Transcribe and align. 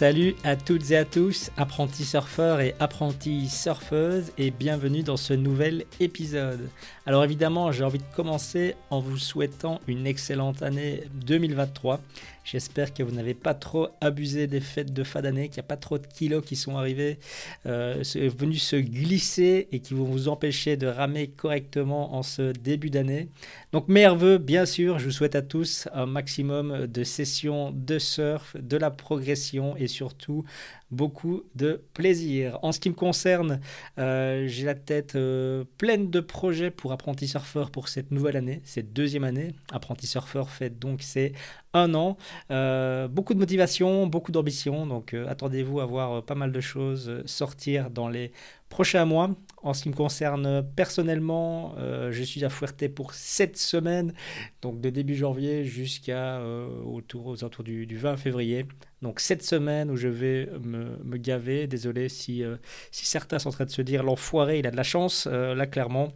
Salut 0.00 0.34
à 0.44 0.56
toutes 0.56 0.92
et 0.92 0.96
à 0.96 1.04
tous, 1.04 1.50
apprentis 1.58 2.06
surfeurs 2.06 2.62
et 2.62 2.74
apprentis 2.80 3.50
surfeuses, 3.50 4.32
et 4.38 4.50
bienvenue 4.50 5.02
dans 5.02 5.18
ce 5.18 5.34
nouvel 5.34 5.84
épisode. 6.00 6.70
Alors 7.04 7.22
évidemment, 7.22 7.70
j'ai 7.70 7.84
envie 7.84 7.98
de 7.98 8.16
commencer 8.16 8.76
en 8.88 9.00
vous 9.00 9.18
souhaitant 9.18 9.78
une 9.86 10.06
excellente 10.06 10.62
année 10.62 11.02
2023. 11.26 12.00
J'espère 12.44 12.94
que 12.94 13.02
vous 13.02 13.12
n'avez 13.12 13.34
pas 13.34 13.54
trop 13.54 13.88
abusé 14.00 14.46
des 14.46 14.60
fêtes 14.60 14.92
de 14.92 15.04
fin 15.04 15.20
d'année, 15.22 15.48
qu'il 15.48 15.56
n'y 15.56 15.66
a 15.66 15.68
pas 15.68 15.76
trop 15.76 15.98
de 15.98 16.06
kilos 16.06 16.44
qui 16.44 16.56
sont 16.56 16.76
arrivés, 16.76 17.18
euh, 17.66 18.02
venus 18.14 18.62
se 18.62 18.76
glisser 18.76 19.68
et 19.72 19.80
qui 19.80 19.94
vont 19.94 20.04
vous 20.04 20.28
empêcher 20.28 20.76
de 20.76 20.86
ramer 20.86 21.28
correctement 21.28 22.14
en 22.14 22.22
ce 22.22 22.52
début 22.52 22.90
d'année. 22.90 23.28
Donc 23.72 23.88
meilleurs 23.88 24.16
voeux, 24.16 24.38
bien 24.38 24.66
sûr, 24.66 24.98
je 24.98 25.04
vous 25.04 25.10
souhaite 25.10 25.34
à 25.34 25.42
tous 25.42 25.86
un 25.92 26.06
maximum 26.06 26.86
de 26.86 27.04
sessions 27.04 27.72
de 27.72 27.98
surf, 27.98 28.56
de 28.56 28.76
la 28.76 28.90
progression 28.90 29.76
et 29.76 29.86
surtout 29.86 30.44
beaucoup 30.90 31.42
de 31.54 31.82
plaisir. 31.94 32.58
En 32.62 32.72
ce 32.72 32.80
qui 32.80 32.90
me 32.90 32.94
concerne, 32.94 33.60
euh, 33.98 34.46
j'ai 34.46 34.64
la 34.64 34.74
tête 34.74 35.14
euh, 35.14 35.64
pleine 35.78 36.10
de 36.10 36.20
projets 36.20 36.70
pour 36.70 36.92
Apprenti 36.92 37.28
Surfeur 37.28 37.70
pour 37.70 37.88
cette 37.88 38.10
nouvelle 38.10 38.36
année, 38.36 38.60
cette 38.64 38.92
deuxième 38.92 39.24
année. 39.24 39.54
Apprenti 39.72 40.06
Surfeur 40.06 40.50
fait 40.50 40.78
donc 40.78 41.02
c'est 41.02 41.32
un 41.72 41.94
an. 41.94 42.16
Euh, 42.50 43.08
beaucoup 43.08 43.34
de 43.34 43.38
motivation, 43.38 44.06
beaucoup 44.06 44.32
d'ambition. 44.32 44.86
Donc 44.86 45.14
attendez-vous 45.14 45.80
à 45.80 45.86
voir 45.86 46.24
pas 46.24 46.34
mal 46.34 46.52
de 46.52 46.60
choses 46.60 47.22
sortir 47.26 47.90
dans 47.90 48.08
les 48.08 48.32
prochains 48.68 49.04
mois. 49.04 49.30
En 49.62 49.74
ce 49.74 49.82
qui 49.82 49.90
me 49.90 49.94
concerne 49.94 50.66
personnellement, 50.74 51.74
je 52.10 52.22
suis 52.22 52.44
à 52.44 52.48
Fuerte 52.48 52.88
pour 52.88 53.12
cette 53.12 53.58
semaine, 53.58 54.14
donc 54.62 54.80
de 54.80 54.88
début 54.88 55.14
janvier 55.14 55.64
jusqu'à 55.64 56.40
autour, 56.84 57.26
aux 57.26 57.44
alentours 57.44 57.64
du, 57.64 57.86
du 57.86 57.98
20 57.98 58.16
février. 58.16 58.66
Donc 59.02 59.20
cette 59.20 59.42
semaine 59.42 59.90
où 59.90 59.96
je 59.96 60.08
vais 60.08 60.48
me, 60.62 61.16
gaver, 61.16 61.66
désolé 61.66 62.08
si, 62.08 62.44
euh, 62.44 62.56
si 62.90 63.06
certains 63.06 63.38
sont 63.38 63.48
en 63.48 63.52
train 63.52 63.64
de 63.64 63.70
se 63.70 63.82
dire 63.82 64.02
l'enfoiré, 64.02 64.58
il 64.58 64.66
a 64.66 64.70
de 64.70 64.76
la 64.76 64.82
chance, 64.82 65.26
euh, 65.30 65.54
là 65.54 65.66
clairement. 65.66 66.12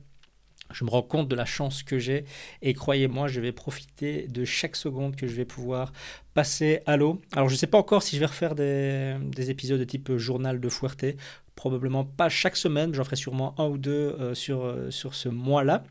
Je 0.72 0.84
me 0.84 0.90
rends 0.90 1.02
compte 1.02 1.28
de 1.28 1.36
la 1.36 1.44
chance 1.44 1.82
que 1.82 1.98
j'ai 1.98 2.24
et 2.62 2.74
croyez-moi, 2.74 3.28
je 3.28 3.40
vais 3.40 3.52
profiter 3.52 4.26
de 4.28 4.44
chaque 4.44 4.76
seconde 4.76 5.16
que 5.16 5.26
je 5.26 5.34
vais 5.34 5.44
pouvoir 5.44 5.92
passer 6.34 6.80
à 6.86 6.96
l'eau. 6.96 7.20
Alors 7.32 7.48
je 7.48 7.54
ne 7.54 7.58
sais 7.58 7.66
pas 7.66 7.78
encore 7.78 8.02
si 8.02 8.16
je 8.16 8.20
vais 8.20 8.26
refaire 8.26 8.54
des, 8.54 9.14
des 9.20 9.50
épisodes 9.50 9.78
de 9.78 9.84
type 9.84 10.16
journal 10.16 10.60
de 10.60 10.68
Fuerte, 10.68 11.04
probablement 11.54 12.04
pas 12.04 12.28
chaque 12.28 12.56
semaine, 12.56 12.94
j'en 12.94 13.04
ferai 13.04 13.16
sûrement 13.16 13.54
un 13.58 13.66
ou 13.66 13.78
deux 13.78 14.16
euh, 14.18 14.34
sur, 14.34 14.74
sur 14.90 15.14
ce 15.14 15.28
mois-là. 15.28 15.84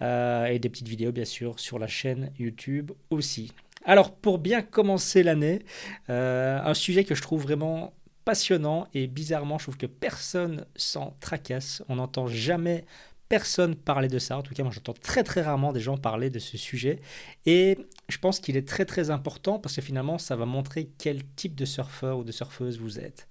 et 0.00 0.58
des 0.58 0.68
petites 0.68 0.88
vidéos 0.88 1.12
bien 1.12 1.24
sûr 1.24 1.60
sur 1.60 1.78
la 1.78 1.86
chaîne 1.86 2.30
YouTube 2.38 2.92
aussi. 3.10 3.52
Alors, 3.84 4.14
pour 4.14 4.38
bien 4.38 4.62
commencer 4.62 5.22
l'année, 5.22 5.64
euh, 6.08 6.60
un 6.62 6.74
sujet 6.74 7.04
que 7.04 7.14
je 7.14 7.22
trouve 7.22 7.42
vraiment 7.42 7.92
passionnant 8.24 8.86
et 8.94 9.08
bizarrement, 9.08 9.58
je 9.58 9.64
trouve 9.64 9.76
que 9.76 9.86
personne 9.86 10.64
s'en 10.76 11.16
tracasse. 11.20 11.82
On 11.88 11.96
n'entend 11.96 12.28
jamais 12.28 12.84
personne 13.32 13.74
parler 13.74 14.08
de 14.08 14.18
ça. 14.18 14.36
En 14.36 14.42
tout 14.42 14.52
cas, 14.52 14.62
moi, 14.62 14.72
j'entends 14.74 14.92
très 14.92 15.22
très 15.22 15.40
rarement 15.40 15.72
des 15.72 15.80
gens 15.80 15.96
parler 15.96 16.28
de 16.28 16.38
ce 16.38 16.58
sujet. 16.58 17.00
Et 17.46 17.78
je 18.10 18.18
pense 18.18 18.40
qu'il 18.40 18.58
est 18.58 18.68
très 18.68 18.84
très 18.84 19.08
important 19.08 19.58
parce 19.58 19.74
que 19.74 19.80
finalement, 19.80 20.18
ça 20.18 20.36
va 20.36 20.44
montrer 20.44 20.90
quel 20.98 21.24
type 21.34 21.54
de 21.54 21.64
surfeur 21.64 22.18
ou 22.18 22.24
de 22.24 22.32
surfeuse 22.32 22.78
vous 22.78 22.98
êtes. 22.98 23.28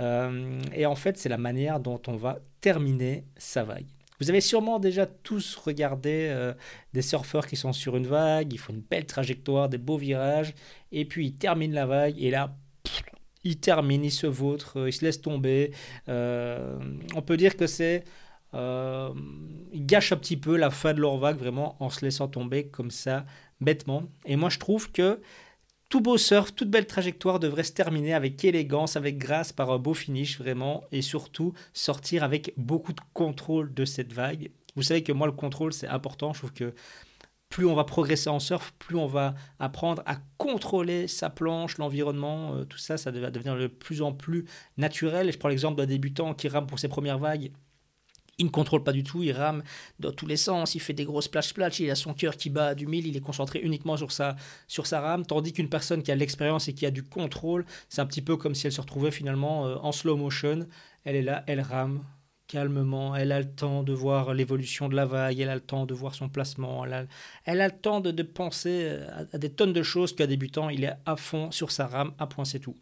Euh, 0.00 0.60
et 0.74 0.84
en 0.84 0.96
fait, 0.96 1.16
c'est 1.16 1.28
la 1.28 1.38
manière 1.38 1.78
dont 1.78 2.02
on 2.08 2.16
va 2.16 2.40
terminer 2.60 3.24
sa 3.36 3.62
vague. 3.62 3.86
Vous 4.18 4.30
avez 4.30 4.40
sûrement 4.40 4.80
déjà 4.80 5.06
tous 5.06 5.54
regardé 5.54 6.26
euh, 6.28 6.52
des 6.92 7.02
surfeurs 7.02 7.46
qui 7.46 7.54
sont 7.54 7.72
sur 7.72 7.96
une 7.96 8.08
vague, 8.08 8.52
ils 8.52 8.58
font 8.58 8.72
une 8.72 8.80
belle 8.80 9.06
trajectoire, 9.06 9.68
des 9.68 9.78
beaux 9.78 9.98
virages, 9.98 10.54
et 10.90 11.04
puis 11.04 11.26
ils 11.26 11.34
terminent 11.36 11.74
la 11.74 11.86
vague, 11.86 12.20
et 12.20 12.32
là, 12.32 12.56
ils 13.44 13.60
terminent, 13.60 14.02
ils 14.02 14.10
se 14.10 14.26
vautrent, 14.26 14.88
ils 14.88 14.92
se 14.92 15.04
laissent 15.04 15.22
tomber. 15.22 15.70
Euh, 16.08 16.80
on 17.14 17.22
peut 17.22 17.36
dire 17.36 17.56
que 17.56 17.68
c'est... 17.68 18.02
ils 19.72 19.86
gâchent 19.86 20.12
un 20.12 20.16
petit 20.16 20.36
peu 20.36 20.56
la 20.56 20.70
fin 20.70 20.94
de 20.94 21.00
leur 21.00 21.16
vague, 21.16 21.38
vraiment, 21.38 21.76
en 21.80 21.90
se 21.90 22.04
laissant 22.04 22.28
tomber 22.28 22.68
comme 22.68 22.90
ça, 22.90 23.26
bêtement. 23.60 24.04
Et 24.24 24.36
moi, 24.36 24.50
je 24.50 24.58
trouve 24.58 24.90
que 24.90 25.20
tout 25.88 26.00
beau 26.00 26.18
surf, 26.18 26.54
toute 26.54 26.70
belle 26.70 26.86
trajectoire 26.86 27.38
devrait 27.38 27.62
se 27.62 27.72
terminer 27.72 28.14
avec 28.14 28.44
élégance, 28.44 28.96
avec 28.96 29.18
grâce, 29.18 29.52
par 29.52 29.70
un 29.70 29.78
beau 29.78 29.94
finish 29.94 30.38
vraiment, 30.38 30.82
et 30.90 31.02
surtout 31.02 31.52
sortir 31.72 32.24
avec 32.24 32.52
beaucoup 32.56 32.92
de 32.92 33.00
contrôle 33.12 33.72
de 33.72 33.84
cette 33.84 34.12
vague. 34.12 34.50
Vous 34.74 34.82
savez 34.82 35.02
que 35.02 35.12
moi, 35.12 35.26
le 35.26 35.32
contrôle, 35.32 35.72
c'est 35.72 35.86
important. 35.86 36.32
Je 36.32 36.38
trouve 36.40 36.52
que 36.52 36.74
plus 37.48 37.66
on 37.66 37.74
va 37.74 37.84
progresser 37.84 38.28
en 38.28 38.40
surf, 38.40 38.74
plus 38.78 38.96
on 38.96 39.06
va 39.06 39.34
apprendre 39.60 40.02
à 40.06 40.16
contrôler 40.36 41.06
sa 41.06 41.30
planche, 41.30 41.78
l'environnement, 41.78 42.54
euh, 42.54 42.64
tout 42.64 42.78
ça, 42.78 42.96
ça 42.96 43.12
va 43.12 43.30
devenir 43.30 43.56
de 43.56 43.68
plus 43.68 44.02
en 44.02 44.12
plus 44.12 44.44
naturel. 44.76 45.28
Et 45.28 45.32
je 45.32 45.38
prends 45.38 45.48
l'exemple 45.48 45.76
d'un 45.78 45.86
débutant 45.86 46.34
qui 46.34 46.48
rame 46.48 46.66
pour 46.66 46.80
ses 46.80 46.88
premières 46.88 47.18
vagues 47.18 47.52
il 48.38 48.46
ne 48.46 48.50
contrôle 48.50 48.82
pas 48.82 48.92
du 48.92 49.02
tout, 49.02 49.22
il 49.22 49.32
rame 49.32 49.62
dans 49.98 50.12
tous 50.12 50.26
les 50.26 50.36
sens, 50.36 50.74
il 50.74 50.80
fait 50.80 50.92
des 50.92 51.04
grosses 51.04 51.24
splash 51.26 51.48
splash, 51.48 51.80
il 51.80 51.90
a 51.90 51.94
son 51.94 52.14
cœur 52.14 52.36
qui 52.36 52.50
bat 52.50 52.74
du 52.74 52.86
mille, 52.86 53.06
il 53.06 53.16
est 53.16 53.20
concentré 53.20 53.60
uniquement 53.60 53.96
sur 53.96 54.12
sa, 54.12 54.36
sur 54.66 54.86
sa 54.86 55.00
rame, 55.00 55.24
tandis 55.24 55.52
qu'une 55.52 55.68
personne 55.68 56.02
qui 56.02 56.12
a 56.12 56.14
l'expérience 56.14 56.68
et 56.68 56.74
qui 56.74 56.86
a 56.86 56.90
du 56.90 57.02
contrôle, 57.02 57.64
c'est 57.88 58.00
un 58.00 58.06
petit 58.06 58.22
peu 58.22 58.36
comme 58.36 58.54
si 58.54 58.66
elle 58.66 58.72
se 58.72 58.80
retrouvait 58.80 59.10
finalement 59.10 59.66
euh, 59.66 59.76
en 59.76 59.92
slow 59.92 60.16
motion, 60.16 60.66
elle 61.04 61.16
est 61.16 61.22
là, 61.22 61.44
elle 61.46 61.60
rame 61.60 62.04
calmement, 62.46 63.16
elle 63.16 63.32
a 63.32 63.40
le 63.40 63.50
temps 63.50 63.82
de 63.82 63.92
voir 63.92 64.32
l'évolution 64.32 64.88
de 64.88 64.94
la 64.94 65.04
vague, 65.04 65.40
elle 65.40 65.48
a 65.48 65.54
le 65.54 65.60
temps 65.60 65.86
de 65.86 65.94
voir 65.94 66.14
son 66.14 66.28
placement, 66.28 66.84
elle 66.84 66.92
a, 66.92 67.04
elle 67.44 67.60
a 67.60 67.66
le 67.68 67.76
temps 67.76 68.00
de, 68.00 68.22
penser 68.22 68.82
euh, 68.84 69.24
à, 69.32 69.38
des 69.38 69.50
tonnes 69.50 69.72
de 69.72 69.82
choses 69.82 70.14
qu'un 70.14 70.26
débutant, 70.26 70.68
il 70.68 70.84
est 70.84 70.92
à 71.06 71.16
fond 71.16 71.50
sur 71.50 71.70
sa 71.70 71.86
rame, 71.86 72.12
à 72.18 72.26
point 72.26 72.44
c'est 72.44 72.60
tout. 72.60 72.76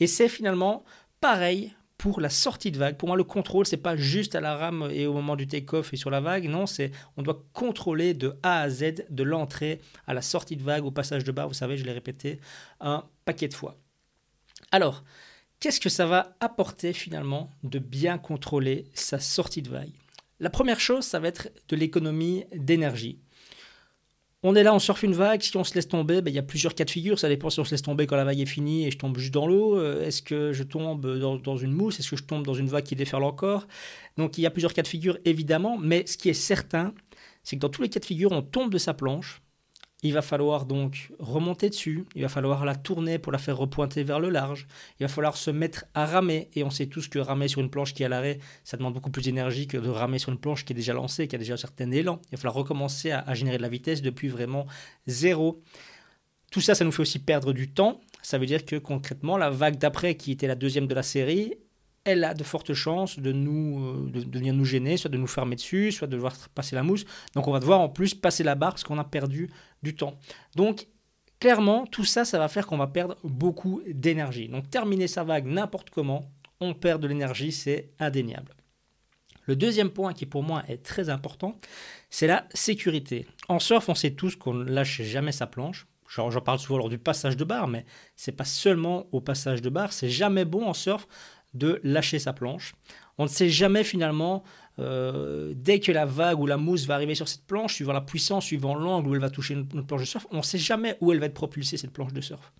Et 0.00 0.06
c'est 0.06 0.28
finalement 0.28 0.84
pareil 1.20 1.72
pour 1.98 2.20
la 2.20 2.30
sortie 2.30 2.70
de 2.70 2.78
vague. 2.78 2.96
Pour 2.96 3.08
moi, 3.08 3.16
le 3.16 3.24
contrôle, 3.24 3.66
c'est 3.66 3.76
pas 3.76 3.96
juste 3.96 4.36
à 4.36 4.40
la 4.40 4.56
rame 4.56 4.88
et 4.92 5.06
au 5.06 5.12
moment 5.12 5.34
du 5.34 5.48
take-off 5.48 5.92
et 5.92 5.96
sur 5.96 6.10
la 6.10 6.20
vague. 6.20 6.48
Non, 6.48 6.66
c'est 6.66 6.92
on 7.16 7.22
doit 7.22 7.44
contrôler 7.52 8.14
de 8.14 8.38
A 8.44 8.60
à 8.60 8.70
Z, 8.70 9.04
de 9.10 9.22
l'entrée 9.24 9.80
à 10.06 10.14
la 10.14 10.22
sortie 10.22 10.56
de 10.56 10.62
vague, 10.62 10.84
au 10.84 10.92
passage 10.92 11.24
de 11.24 11.32
bas. 11.32 11.46
Vous 11.46 11.54
savez, 11.54 11.76
je 11.76 11.84
l'ai 11.84 11.92
répété 11.92 12.40
un 12.80 13.04
paquet 13.24 13.48
de 13.48 13.54
fois. 13.54 13.76
Alors, 14.70 15.02
qu'est-ce 15.58 15.80
que 15.80 15.88
ça 15.88 16.06
va 16.06 16.36
apporter 16.38 16.92
finalement 16.92 17.50
de 17.64 17.80
bien 17.80 18.16
contrôler 18.16 18.86
sa 18.94 19.18
sortie 19.18 19.62
de 19.62 19.70
vague? 19.70 19.92
La 20.38 20.50
première 20.50 20.78
chose, 20.78 21.04
ça 21.04 21.18
va 21.18 21.26
être 21.26 21.48
de 21.68 21.74
l'économie 21.74 22.44
d'énergie. 22.54 23.18
On 24.44 24.54
est 24.54 24.62
là, 24.62 24.72
on 24.72 24.78
surfe 24.78 25.02
une 25.02 25.14
vague. 25.14 25.42
Si 25.42 25.56
on 25.56 25.64
se 25.64 25.74
laisse 25.74 25.88
tomber, 25.88 26.22
ben, 26.22 26.30
il 26.30 26.34
y 26.34 26.38
a 26.38 26.44
plusieurs 26.44 26.74
cas 26.74 26.84
de 26.84 26.90
figure. 26.90 27.18
Ça 27.18 27.28
dépend 27.28 27.50
si 27.50 27.58
on 27.58 27.64
se 27.64 27.72
laisse 27.72 27.82
tomber 27.82 28.06
quand 28.06 28.14
la 28.16 28.24
vague 28.24 28.38
est 28.38 28.46
finie 28.46 28.86
et 28.86 28.90
je 28.92 28.98
tombe 28.98 29.18
juste 29.18 29.34
dans 29.34 29.48
l'eau. 29.48 29.76
Euh, 29.76 30.06
est-ce 30.06 30.22
que 30.22 30.52
je 30.52 30.62
tombe 30.62 31.18
dans, 31.18 31.56
une 31.56 31.72
mousse 31.72 31.98
Est-ce 31.98 32.10
que 32.10 32.16
je 32.16 32.22
tombe 32.22 32.46
dans 32.46 32.54
une 32.54 32.68
vague 32.68 32.84
qui 32.84 32.94
déferle 32.94 33.24
encore? 33.24 33.66
Donc 34.16 34.38
il 34.38 34.42
y 34.42 34.46
a 34.46 34.50
plusieurs 34.50 34.74
cas 34.74 34.82
de 34.82 34.88
figure, 34.88 35.18
évidemment. 35.24 35.76
Mais 35.76 36.06
ce 36.06 36.16
qui 36.16 36.28
est 36.28 36.34
certain, 36.34 36.94
c'est 37.42 37.56
que 37.56 37.60
dans 37.60 37.68
tous 37.68 37.82
les 37.82 37.88
cas 37.88 37.98
de 37.98 38.04
figure, 38.04 38.30
on 38.30 38.42
tombe 38.42 38.72
de 38.72 38.78
sa 38.78 38.94
planche. 38.94 39.42
Il 40.04 40.12
va 40.12 40.22
falloir 40.22 40.64
donc 40.64 41.10
remonter 41.18 41.70
dessus, 41.70 42.06
il 42.14 42.22
va 42.22 42.28
falloir 42.28 42.64
la 42.64 42.76
tourner 42.76 43.18
pour 43.18 43.32
la 43.32 43.38
faire 43.38 43.56
repointer 43.56 44.04
vers 44.04 44.20
le 44.20 44.30
large, 44.30 44.68
il 45.00 45.02
va 45.02 45.08
falloir 45.08 45.36
se 45.36 45.50
mettre 45.50 45.86
à 45.92 46.06
ramer, 46.06 46.48
et 46.54 46.62
on 46.62 46.70
sait 46.70 46.86
tous 46.86 47.08
que 47.08 47.18
ramer 47.18 47.48
sur 47.48 47.60
une 47.60 47.68
planche 47.70 47.94
qui 47.94 48.04
est 48.04 48.06
à 48.06 48.08
l'arrêt, 48.08 48.38
ça 48.62 48.76
demande 48.76 48.94
beaucoup 48.94 49.10
plus 49.10 49.22
d'énergie 49.22 49.66
que 49.66 49.76
de 49.76 49.88
ramer 49.88 50.20
sur 50.20 50.30
une 50.30 50.38
planche 50.38 50.64
qui 50.64 50.72
est 50.72 50.76
déjà 50.76 50.92
lancée, 50.92 51.26
qui 51.26 51.34
a 51.34 51.38
déjà 51.38 51.54
un 51.54 51.58
certain 51.58 51.90
élan. 51.90 52.20
Il 52.26 52.36
va 52.36 52.38
falloir 52.38 52.54
recommencer 52.54 53.10
à, 53.10 53.34
générer 53.34 53.56
de 53.56 53.62
la 53.62 53.68
vitesse 53.68 54.00
depuis 54.00 54.28
vraiment 54.28 54.66
zéro. 55.08 55.60
Tout 56.52 56.60
ça, 56.60 56.76
ça 56.76 56.84
nous 56.84 56.92
fait 56.92 57.02
aussi 57.02 57.18
perdre 57.18 57.52
du 57.52 57.72
temps. 57.72 58.00
ça 58.22 58.38
veut 58.38 58.46
dire 58.46 58.64
que 58.64 58.76
concrètement, 58.76 59.36
la 59.36 59.50
vague 59.50 59.78
d'après, 59.78 60.14
qui 60.14 60.30
était 60.30 60.46
la 60.46 60.54
deuxième 60.54 60.86
de 60.86 60.94
la 60.94 61.02
série, 61.02 61.54
elle 62.08 62.24
a 62.24 62.34
de 62.34 62.42
fortes 62.42 62.72
chances 62.72 63.18
de, 63.18 63.32
nous, 63.32 63.84
euh, 63.84 64.10
de, 64.10 64.38
venir 64.38 64.54
nous 64.54 64.64
gêner, 64.64 64.96
soit 64.96 65.10
de 65.10 65.18
nous 65.18 65.26
fermer 65.26 65.56
dessus, 65.56 65.92
soit 65.92 66.06
de 66.06 66.12
devoir 66.12 66.34
passer 66.54 66.74
la 66.74 66.82
mousse. 66.82 67.04
Donc 67.34 67.46
on 67.46 67.52
va 67.52 67.60
devoir 67.60 67.80
en 67.80 67.88
plus 67.88 68.14
passer 68.14 68.42
la 68.42 68.54
barre 68.54 68.72
parce 68.72 68.84
qu'on 68.84 68.98
a 68.98 69.04
perdu 69.04 69.50
du 69.82 69.94
temps. 69.94 70.18
Donc 70.56 70.88
clairement, 71.38 71.86
tout 71.86 72.04
ça, 72.04 72.24
ça 72.24 72.38
va 72.38 72.48
faire 72.48 72.66
qu'on 72.66 72.78
va 72.78 72.86
perdre 72.86 73.16
beaucoup 73.22 73.82
d'énergie. 73.86 74.48
Donc 74.48 74.70
terminer 74.70 75.06
sa 75.06 75.22
vague 75.22 75.46
n'importe 75.46 75.90
comment, 75.90 76.30
on 76.60 76.74
perd 76.74 77.02
de 77.02 77.08
l'énergie, 77.08 77.52
c'est 77.52 77.90
indéniable. 77.98 78.54
Le 79.44 79.56
deuxième 79.56 79.90
point 79.90 80.12
qui 80.12 80.26
pour 80.26 80.42
moi 80.42 80.62
est 80.68 80.82
très 80.82 81.08
important, 81.08 81.58
c'est 82.10 82.26
la 82.26 82.46
sécurité. 82.52 83.26
En 83.48 83.58
surf, 83.58 83.88
on 83.88 83.94
sait 83.94 84.10
tous 84.10 84.36
qu'on 84.36 84.54
ne 84.54 84.64
lâche 84.64 85.02
jamais 85.02 85.32
sa 85.32 85.46
planche. 85.46 85.86
J'en 86.08 86.30
parle 86.40 86.58
souvent 86.58 86.78
lors 86.78 86.88
du 86.88 86.98
passage 86.98 87.36
de 87.36 87.44
barre, 87.44 87.68
mais 87.68 87.84
c'est 88.16 88.32
pas 88.32 88.44
seulement 88.44 89.06
au 89.12 89.20
passage 89.20 89.60
de 89.60 89.68
barre. 89.68 89.92
C'est 89.92 90.08
jamais 90.08 90.46
bon 90.46 90.66
en 90.66 90.72
surf 90.72 91.06
de 91.58 91.80
lâcher 91.82 92.18
sa 92.18 92.32
planche. 92.32 92.74
On 93.18 93.24
ne 93.24 93.28
sait 93.28 93.48
jamais 93.50 93.82
finalement, 93.82 94.44
euh, 94.78 95.52
dès 95.56 95.80
que 95.80 95.90
la 95.90 96.06
vague 96.06 96.38
ou 96.38 96.46
la 96.46 96.56
mousse 96.56 96.86
va 96.86 96.94
arriver 96.94 97.16
sur 97.16 97.28
cette 97.28 97.44
planche, 97.44 97.74
suivant 97.74 97.92
la 97.92 98.00
puissance, 98.00 98.44
suivant 98.44 98.76
l'angle 98.76 99.08
où 99.08 99.14
elle 99.14 99.20
va 99.20 99.30
toucher 99.30 99.56
notre, 99.56 99.82
planche 99.82 100.02
de 100.02 100.06
surf, 100.06 100.26
on 100.30 100.38
ne 100.38 100.42
sait 100.42 100.58
jamais 100.58 100.96
où 101.00 101.12
elle 101.12 101.18
va 101.18 101.26
être 101.26 101.34
propulsée, 101.34 101.76
cette 101.76 101.92
planche 101.92 102.12
de 102.12 102.20
surf. 102.20 102.52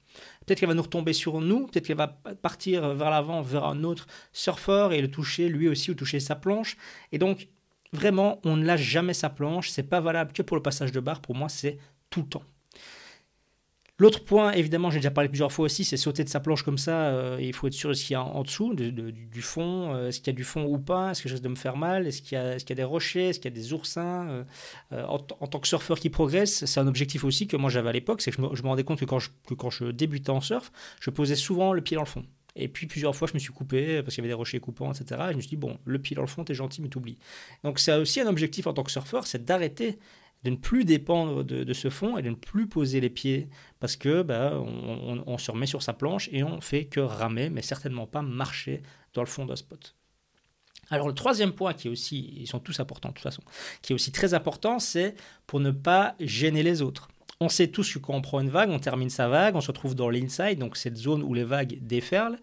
Peut-être 0.44 0.58
qu'elle 0.58 0.68
va 0.68 0.74
nous 0.74 0.82
retomber 0.82 1.12
sur 1.12 1.40
nous, 1.40 1.68
peut-être 1.68 1.86
qu'elle 1.86 1.96
va 1.96 2.08
partir 2.08 2.94
vers 2.94 3.10
l'avant, 3.10 3.40
vers 3.40 3.64
un 3.64 3.84
autre 3.84 4.08
surfeur 4.32 4.92
et 4.92 5.00
le 5.00 5.10
toucher 5.10 5.48
lui 5.48 5.68
aussi 5.68 5.92
ou 5.92 5.94
toucher 5.94 6.18
sa 6.18 6.34
planche. 6.34 6.76
Et 7.12 7.18
donc, 7.18 7.48
vraiment, 7.92 8.40
on 8.44 8.56
ne 8.56 8.64
lâche 8.64 8.82
jamais 8.82 9.14
sa 9.14 9.30
planche. 9.30 9.70
C'est 9.70 9.84
pas 9.84 10.00
valable 10.00 10.32
que 10.32 10.42
pour 10.42 10.56
le 10.56 10.62
passage 10.62 10.90
de 10.90 11.00
barre. 11.00 11.20
Pour 11.20 11.36
moi, 11.36 11.48
c'est 11.48 11.78
tout 12.10 12.22
le 12.22 12.28
temps. 12.28 12.42
L'autre 14.00 14.22
point, 14.22 14.52
évidemment, 14.52 14.90
j'ai 14.90 15.00
déjà 15.00 15.10
parlé 15.10 15.28
plusieurs 15.28 15.50
fois 15.50 15.64
aussi, 15.64 15.84
c'est 15.84 15.96
sauter 15.96 16.22
de 16.22 16.28
sa 16.28 16.38
planche 16.38 16.62
comme 16.62 16.78
ça. 16.78 17.08
Euh, 17.08 17.38
il 17.40 17.52
faut 17.52 17.66
être 17.66 17.72
sûr 17.72 17.88
de 17.88 17.94
ce 17.94 18.04
qu'il 18.04 18.14
y 18.14 18.16
a 18.16 18.22
en, 18.22 18.44
dessous, 18.44 18.72
du 18.74 19.42
fond. 19.42 19.92
Euh, 19.92 20.08
est-ce 20.08 20.20
qu'il 20.20 20.28
y 20.28 20.30
a 20.30 20.36
du 20.36 20.44
fond 20.44 20.64
ou 20.66 20.78
pas 20.78 21.10
Est-ce 21.10 21.20
que 21.20 21.28
je 21.28 21.34
risque 21.34 21.42
de 21.42 21.48
me 21.48 21.56
faire 21.56 21.76
mal 21.76 22.06
Est-ce 22.06 22.22
qu'il 22.22 22.38
y, 22.38 22.40
a 22.40 22.74
des 22.76 22.84
rochers 22.84 23.30
Est-ce 23.30 23.40
qu'il 23.40 23.50
y 23.50 23.54
a 23.54 23.56
des 23.60 23.72
oursins 23.72 24.44
euh, 24.92 25.04
en, 25.04 25.18
tant 25.18 25.58
que 25.58 25.66
surfeur 25.66 25.98
qui 25.98 26.10
progresse, 26.10 26.64
c'est 26.64 26.78
un 26.78 26.86
objectif 26.86 27.24
aussi 27.24 27.48
que 27.48 27.56
moi 27.56 27.70
j'avais 27.70 27.88
à 27.88 27.92
l'époque. 27.92 28.22
C'est 28.22 28.30
que 28.30 28.36
je 28.36 28.62
me, 28.62 28.68
rendais 28.68 28.84
compte 28.84 29.00
que 29.00 29.04
quand, 29.04 29.18
je, 29.18 29.30
que 29.48 29.54
quand 29.54 29.70
je 29.70 29.86
débutais 29.86 30.30
en 30.30 30.40
surf, 30.40 30.70
je 31.00 31.10
posais 31.10 31.34
souvent 31.34 31.72
le 31.72 31.80
pied 31.80 31.96
dans 31.96 32.04
le 32.04 32.08
fond. 32.08 32.24
Et 32.54 32.68
puis 32.68 32.86
plusieurs 32.86 33.16
fois, 33.16 33.26
je 33.26 33.34
me 33.34 33.40
suis 33.40 33.52
coupé 33.52 34.02
parce 34.02 34.14
qu'il 34.14 34.22
y 34.22 34.26
avait 34.26 34.30
des 34.30 34.34
rochers 34.34 34.60
coupants, 34.60 34.92
etc. 34.92 35.20
Et 35.28 35.32
je 35.32 35.36
me 35.36 35.40
suis 35.40 35.50
dit, 35.50 35.56
bon, 35.56 35.76
le 35.84 35.98
pied 35.98 36.14
dans 36.14 36.22
le 36.22 36.28
fond, 36.28 36.44
t'es 36.44 36.54
gentil, 36.54 36.82
mais 36.82 36.88
t'oublies. 36.88 37.18
Donc 37.64 37.80
c'est 37.80 37.94
aussi 37.96 38.20
un 38.20 38.28
objectif 38.28 38.68
en 38.68 38.74
tant 38.74 38.84
que 38.84 38.92
surfeur, 38.92 39.26
c'est 39.26 39.44
d'arrêter 39.44 39.98
de 40.44 40.50
ne 40.50 40.56
plus 40.56 40.84
dépendre 40.84 41.42
de, 41.44 41.72
ce 41.72 41.90
fond 41.90 42.16
et 42.16 42.22
de 42.22 42.30
ne 42.30 42.34
plus 42.34 42.68
poser 42.68 43.00
les 43.00 43.10
pieds 43.10 43.48
parce 43.80 43.96
que 43.96 44.22
bah, 44.22 44.52
on, 44.54 45.38
se 45.38 45.50
remet 45.50 45.66
sur 45.66 45.82
sa 45.82 45.92
planche 45.92 46.28
et 46.32 46.44
on 46.44 46.60
fait 46.60 46.84
que 46.84 47.00
ramer, 47.00 47.50
mais 47.50 47.62
certainement 47.62 48.06
pas 48.06 48.22
marcher 48.22 48.82
dans 49.14 49.22
le 49.22 49.26
fond 49.26 49.46
d'un 49.46 49.56
spot. 49.56 49.94
Alors 50.90 51.08
le 51.08 51.14
troisième 51.14 51.52
point 51.52 51.74
qui 51.74 51.88
est 51.88 51.90
aussi, 51.90 52.32
ils 52.36 52.46
sont 52.46 52.60
tous 52.60 52.80
importants 52.80 53.10
de 53.10 53.14
toute 53.14 53.22
façon, 53.22 53.42
qui 53.82 53.92
est 53.92 53.94
aussi 53.94 54.12
très 54.12 54.32
important, 54.32 54.78
c'est 54.78 55.14
pour 55.46 55.60
ne 55.60 55.70
pas 55.70 56.14
gêner 56.20 56.62
les 56.62 56.82
autres. 56.82 57.08
On 57.40 57.48
sait 57.48 57.68
tous 57.68 57.94
que 57.94 57.98
quand 57.98 58.14
on 58.14 58.22
prend 58.22 58.40
une 58.40 58.48
vague, 58.48 58.70
on 58.70 58.78
termine 58.78 59.10
sa 59.10 59.28
vague, 59.28 59.54
on 59.54 59.60
se 59.60 59.68
retrouve 59.68 59.94
dans 59.94 60.08
l'inside, 60.08 60.58
donc 60.58 60.76
cette 60.76 60.96
zone 60.96 61.22
où 61.22 61.34
les 61.34 61.44
vagues 61.44 61.78
déferlent. 61.82 62.38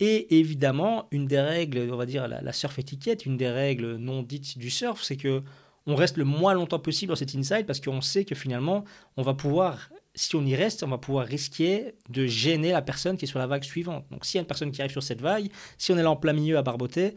Et 0.00 0.40
évidemment, 0.40 1.06
une 1.12 1.26
des 1.26 1.40
règles, 1.40 1.88
on 1.92 1.96
va 1.96 2.04
dire 2.04 2.26
la, 2.26 2.42
la 2.42 2.52
surf 2.52 2.78
étiquette, 2.78 3.26
une 3.26 3.36
des 3.36 3.48
règles 3.48 3.94
non 3.96 4.22
dites 4.22 4.58
du 4.58 4.70
surf, 4.70 5.02
c'est 5.02 5.16
que 5.16 5.42
on 5.86 5.94
reste 5.94 6.16
le 6.16 6.24
moins 6.24 6.54
longtemps 6.54 6.78
possible 6.78 7.10
dans 7.10 7.16
cet 7.16 7.34
inside 7.34 7.66
parce 7.66 7.80
qu'on 7.80 8.00
sait 8.00 8.24
que 8.24 8.34
finalement, 8.34 8.84
on 9.16 9.22
va 9.22 9.34
pouvoir, 9.34 9.90
si 10.14 10.34
on 10.36 10.44
y 10.44 10.54
reste, 10.54 10.82
on 10.82 10.88
va 10.88 10.98
pouvoir 10.98 11.26
risquer 11.26 11.94
de 12.08 12.26
gêner 12.26 12.72
la 12.72 12.82
personne 12.82 13.16
qui 13.16 13.26
est 13.26 13.28
sur 13.28 13.38
la 13.38 13.46
vague 13.46 13.64
suivante. 13.64 14.06
Donc 14.10 14.24
s'il 14.24 14.36
y 14.36 14.40
a 14.40 14.42
une 14.42 14.46
personne 14.46 14.72
qui 14.72 14.80
arrive 14.80 14.92
sur 14.92 15.02
cette 15.02 15.20
vague, 15.20 15.50
si 15.76 15.92
on 15.92 15.98
est 15.98 16.02
là 16.02 16.10
en 16.10 16.16
plein 16.16 16.32
milieu 16.32 16.56
à 16.56 16.62
barboter, 16.62 17.14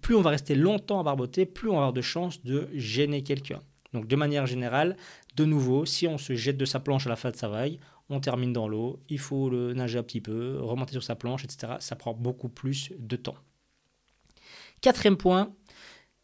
plus 0.00 0.14
on 0.14 0.22
va 0.22 0.30
rester 0.30 0.54
longtemps 0.54 1.00
à 1.00 1.02
barboter, 1.02 1.46
plus 1.46 1.68
on 1.68 1.72
va 1.72 1.78
avoir 1.78 1.92
de 1.92 2.00
chances 2.00 2.42
de 2.44 2.68
gêner 2.74 3.22
quelqu'un. 3.22 3.60
Donc 3.92 4.06
de 4.06 4.16
manière 4.16 4.46
générale, 4.46 4.96
de 5.36 5.44
nouveau, 5.44 5.84
si 5.84 6.06
on 6.06 6.18
se 6.18 6.34
jette 6.34 6.56
de 6.56 6.64
sa 6.64 6.80
planche 6.80 7.06
à 7.06 7.10
la 7.10 7.16
fin 7.16 7.30
de 7.30 7.36
sa 7.36 7.48
vague, 7.48 7.78
on 8.08 8.20
termine 8.20 8.52
dans 8.52 8.68
l'eau, 8.68 9.00
il 9.08 9.18
faut 9.18 9.50
le 9.50 9.72
nager 9.72 9.98
un 9.98 10.02
petit 10.02 10.20
peu, 10.20 10.58
remonter 10.60 10.92
sur 10.92 11.02
sa 11.02 11.14
planche, 11.14 11.44
etc. 11.44 11.74
Ça 11.80 11.96
prend 11.96 12.12
beaucoup 12.12 12.48
plus 12.48 12.92
de 12.98 13.16
temps. 13.16 13.36
Quatrième 14.80 15.16
point, 15.16 15.52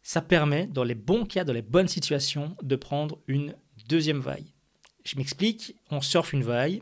ça 0.07 0.21
permet, 0.21 0.67
dans 0.67 0.85
les 0.85 0.95
bons 0.95 1.25
cas, 1.25 1.43
dans 1.43 1.51
les 1.51 1.61
bonnes 1.61 1.89
situations, 1.89 2.55
de 2.63 2.77
prendre 2.77 3.17
une 3.27 3.53
deuxième 3.89 4.21
vague. 4.21 4.45
Je 5.03 5.17
m'explique, 5.17 5.75
on 5.91 5.99
surfe 5.99 6.31
une 6.31 6.43
vague, 6.43 6.81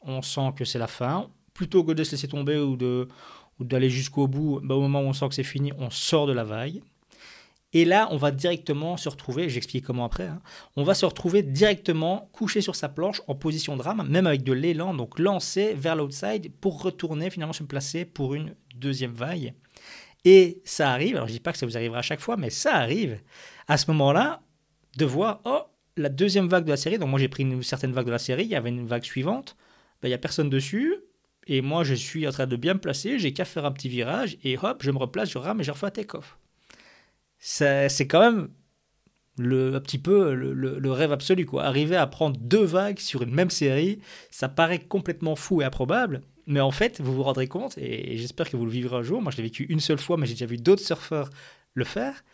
on 0.00 0.22
sent 0.22 0.54
que 0.56 0.64
c'est 0.64 0.80
la 0.80 0.88
fin, 0.88 1.30
plutôt 1.54 1.84
que 1.84 1.92
de 1.92 2.02
se 2.02 2.10
laisser 2.10 2.26
tomber 2.26 2.58
ou 2.58 2.76
de 2.76 3.06
d'aller 3.60 3.88
jusqu'au 3.88 4.26
bout, 4.26 4.60
bah, 4.64 4.74
au 4.74 4.80
moment 4.80 5.02
où 5.02 5.04
on 5.04 5.12
sent 5.12 5.28
que 5.28 5.36
c'est 5.36 5.44
fini, 5.44 5.72
on 5.78 5.90
sort 5.90 6.26
de 6.26 6.32
la 6.32 6.42
vague. 6.42 6.80
Et 7.72 7.84
là, 7.84 8.08
on 8.10 8.16
va 8.16 8.32
directement 8.32 8.96
se 8.96 9.08
retrouver, 9.08 9.48
j'explique 9.48 9.84
comment 9.84 10.04
après, 10.04 10.26
hein, 10.26 10.40
on 10.74 10.82
va 10.82 10.94
se 10.94 11.06
retrouver 11.06 11.44
directement 11.44 12.28
couché 12.32 12.60
sur 12.60 12.74
sa 12.74 12.88
planche 12.88 13.22
en 13.28 13.36
position 13.36 13.76
de 13.76 13.82
rame, 13.82 14.04
même 14.08 14.26
avec 14.26 14.42
de 14.42 14.52
l'élan, 14.52 14.94
donc 14.94 15.20
lancé 15.20 15.74
vers 15.74 15.94
l'outside 15.94 16.50
pour 16.60 16.82
retourner 16.82 17.30
finalement 17.30 17.52
se 17.52 17.62
placer 17.62 18.04
pour 18.04 18.34
une 18.34 18.56
deuxième 18.74 19.12
vague. 19.12 19.54
Et 20.24 20.60
ça 20.64 20.90
arrive, 20.90 21.16
alors 21.16 21.28
je 21.28 21.32
dis 21.32 21.40
pas 21.40 21.52
que 21.52 21.58
ça 21.58 21.66
vous 21.66 21.76
arrivera 21.76 21.98
à 21.98 22.02
chaque 22.02 22.20
fois, 22.20 22.36
mais 22.36 22.50
ça 22.50 22.74
arrive 22.74 23.20
à 23.66 23.76
ce 23.76 23.90
moment-là 23.90 24.42
de 24.96 25.04
voir, 25.04 25.40
oh, 25.44 25.62
la 25.96 26.08
deuxième 26.08 26.48
vague 26.48 26.64
de 26.64 26.70
la 26.70 26.76
série, 26.76 26.98
donc 26.98 27.08
moi 27.08 27.18
j'ai 27.18 27.28
pris 27.28 27.44
une 27.44 27.62
certaine 27.62 27.92
vague 27.92 28.06
de 28.06 28.10
la 28.10 28.18
série, 28.18 28.44
il 28.44 28.50
y 28.50 28.56
avait 28.56 28.68
une 28.68 28.86
vague 28.86 29.04
suivante, 29.04 29.56
ben, 30.02 30.08
il 30.08 30.10
n'y 30.10 30.14
a 30.14 30.18
personne 30.18 30.50
dessus, 30.50 30.94
et 31.46 31.60
moi 31.60 31.84
je 31.84 31.94
suis 31.94 32.26
en 32.26 32.30
train 32.30 32.46
de 32.46 32.56
bien 32.56 32.74
me 32.74 32.80
placer, 32.80 33.18
j'ai 33.18 33.32
qu'à 33.32 33.44
faire 33.44 33.64
un 33.64 33.72
petit 33.72 33.88
virage, 33.88 34.38
et 34.42 34.58
hop, 34.58 34.82
je 34.82 34.90
me 34.90 34.98
replace, 34.98 35.30
je 35.30 35.38
rame 35.38 35.60
et 35.60 35.64
je 35.64 35.70
refais 35.70 35.86
un 35.86 35.90
take-off. 35.90 36.38
C'est 37.38 38.06
quand 38.08 38.20
même 38.20 38.48
le, 39.38 39.76
un 39.76 39.80
petit 39.80 39.98
peu 39.98 40.34
le, 40.34 40.52
le, 40.52 40.92
rêve 40.92 41.12
absolu. 41.12 41.46
Quoi. 41.46 41.64
Arriver 41.64 41.96
à 41.96 42.06
prendre 42.06 42.38
deux 42.40 42.64
vagues 42.64 42.98
sur 42.98 43.22
une 43.22 43.32
même 43.32 43.50
série, 43.50 44.00
ça 44.30 44.48
paraît 44.48 44.80
complètement 44.80 45.36
fou 45.36 45.62
et 45.62 45.64
improbable, 45.64 46.22
mais 46.48 46.60
en 46.60 46.70
fait, 46.70 47.00
vous 47.00 47.14
vous 47.14 47.22
rendrez 47.22 47.46
compte, 47.46 47.76
et 47.78 48.16
j'espère 48.16 48.50
que 48.50 48.56
vous 48.56 48.64
le 48.64 48.70
vivrez 48.70 48.96
un 48.96 49.02
jour, 49.02 49.20
moi 49.20 49.30
je 49.30 49.36
l'ai 49.36 49.42
vécu 49.44 49.64
une 49.68 49.80
seule 49.80 49.98
fois, 49.98 50.16
mais 50.16 50.26
j'ai 50.26 50.32
déjà 50.32 50.46
vu 50.46 50.56
d'autres 50.56 50.82
surfeurs 50.82 51.30
le 51.74 51.84
faire, 51.84 52.24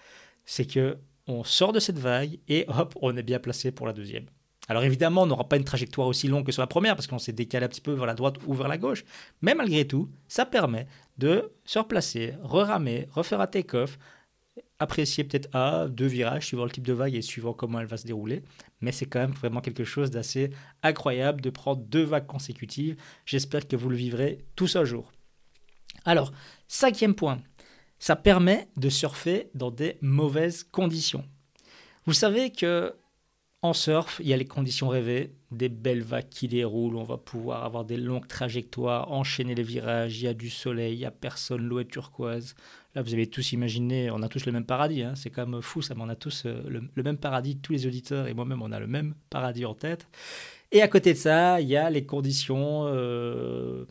c'est 0.47 0.66
que 0.66 0.97
on 1.26 1.42
sort 1.42 1.73
de 1.73 1.80
cette 1.80 1.99
vague 1.99 2.38
et 2.49 2.64
hop, 2.68 2.94
on 3.02 3.16
est 3.16 3.23
bien 3.23 3.40
placé 3.40 3.73
pour 3.73 3.87
la 3.87 3.92
deuxième. 3.92 4.26
Alors 4.68 4.85
évidemment, 4.85 5.23
on 5.23 5.26
n'aura 5.26 5.49
pas 5.49 5.56
une 5.56 5.64
trajectoire 5.64 6.06
aussi 6.06 6.28
longue 6.28 6.47
que 6.47 6.52
sur 6.52 6.62
la 6.62 6.66
première 6.66 6.94
parce 6.94 7.06
qu'on 7.06 7.18
s'est 7.18 7.33
décalé 7.33 7.66
un 7.66 7.68
petit 7.68 7.80
peu 7.80 7.92
vers 7.92 8.06
la 8.06 8.14
droite 8.14 8.37
ou 8.47 8.54
vers 8.54 8.68
la 8.68 8.78
gauche, 8.78 9.04
mais 9.42 9.54
malgré 9.54 9.87
tout, 9.87 10.09
ça 10.28 10.47
permet 10.47 10.87
de 11.18 11.52
se 11.64 11.78
replacer, 11.78 12.35
re-ramer, 12.42 13.09
refaire 13.11 13.40
un 13.40 13.47
take-off, 13.47 13.99
apprécier 14.78 15.25
peut-être 15.25 15.54
à 15.54 15.88
deux 15.88 16.07
virages 16.07 16.47
suivant 16.47 16.64
le 16.64 16.71
type 16.71 16.87
de 16.87 16.93
vague 16.93 17.14
et 17.14 17.23
suivant 17.23 17.52
comment 17.52 17.81
elle 17.81 17.87
va 17.87 17.97
se 17.97 18.07
dérouler. 18.07 18.43
Mais 18.81 18.93
c'est 18.93 19.07
quand 19.07 19.21
même 19.21 19.33
vraiment 19.33 19.61
quelque 19.61 19.85
chose 19.85 20.11
d'assez 20.11 20.50
incroyable 20.83 21.40
de 21.40 21.50
prendre 21.50 21.83
deux 21.83 22.02
vagues 22.02 22.26
consécutives. 22.26 22.97
J'espère 23.25 23.69
que 23.69 23.76
vous 23.76 23.88
le 23.88 23.97
vivrez 23.97 24.38
tous 24.57 24.76
un 24.76 24.85
jour. 24.85 25.12
Alors, 26.04 26.33
cinquième 26.69 27.14
point, 27.14 27.40
ça 27.99 28.16
permet 28.16 28.69
de 28.76 28.88
surfer 28.88 29.50
dans 29.54 29.71
des 29.71 29.97
mauvaises 30.02 30.64
conditions. 30.64 31.25
Vous 32.04 32.12
savez 32.12 32.50
que 32.50 32.95
en 33.64 33.73
surf, 33.73 34.21
il 34.23 34.28
y 34.28 34.35
a 34.35 34.37
les 34.37 34.44
conditions 34.44 34.88
rêvées, 34.88 35.33
des 35.50 35.71
belles 35.71 36.02
vagues 36.02 36.28
qui 36.28 36.49
déroulent, 36.49 36.97
on 36.97 37.02
va 37.02 37.16
pouvoir 37.16 37.64
avoir 37.64 37.87
des 37.87 37.97
longues 37.97 38.28
trajectoires, 38.28 39.11
enchaîner 39.11 39.54
les 39.54 39.62
virages, 39.62 40.21
il 40.21 40.25
y 40.25 40.28
a 40.28 40.35
du 40.35 40.50
soleil, 40.50 40.97
il 40.97 40.99
n'y 40.99 41.06
a 41.06 41.11
personne, 41.11 41.62
l'eau 41.62 41.78
est 41.78 41.90
turquoise. 41.90 42.54
Là, 42.94 43.00
vous 43.00 43.14
avez 43.14 43.26
tous 43.26 43.52
imaginé, 43.52 44.11
on 44.11 44.21
a 44.23 44.28
tous 44.28 44.44
le 44.44 44.52
même 44.52 44.66
paradis, 44.66 45.02
hein. 45.02 45.14
c'est 45.16 45.30
quand 45.30 45.47
même 45.47 45.62
fou 45.62 45.80
ça, 45.80 45.94
mais 45.94 46.02
on 46.02 46.11
a 46.11 46.14
tous 46.14 46.42
euh, 46.44 46.62
le, 46.68 47.02
même 47.02 47.16
paradis, 47.16 47.56
tous 47.56 47.73
les 47.73 47.87
auditeurs 47.87 48.28
et 48.28 48.35
moi-même, 48.35 48.61
on 48.61 48.71
a 48.71 48.78
le 48.78 48.87
même 48.87 49.14
paradis 49.30 49.64
en 49.64 49.73
tête. 49.73 50.09
Et 50.71 50.83
à 50.83 50.88
côté 50.88 51.14
de 51.14 51.18
ça, 51.18 51.59
il 51.62 51.68
y 51.68 51.76
a 51.76 51.88
les 51.88 52.04
conditions 52.04 52.83
euh, 52.88 53.87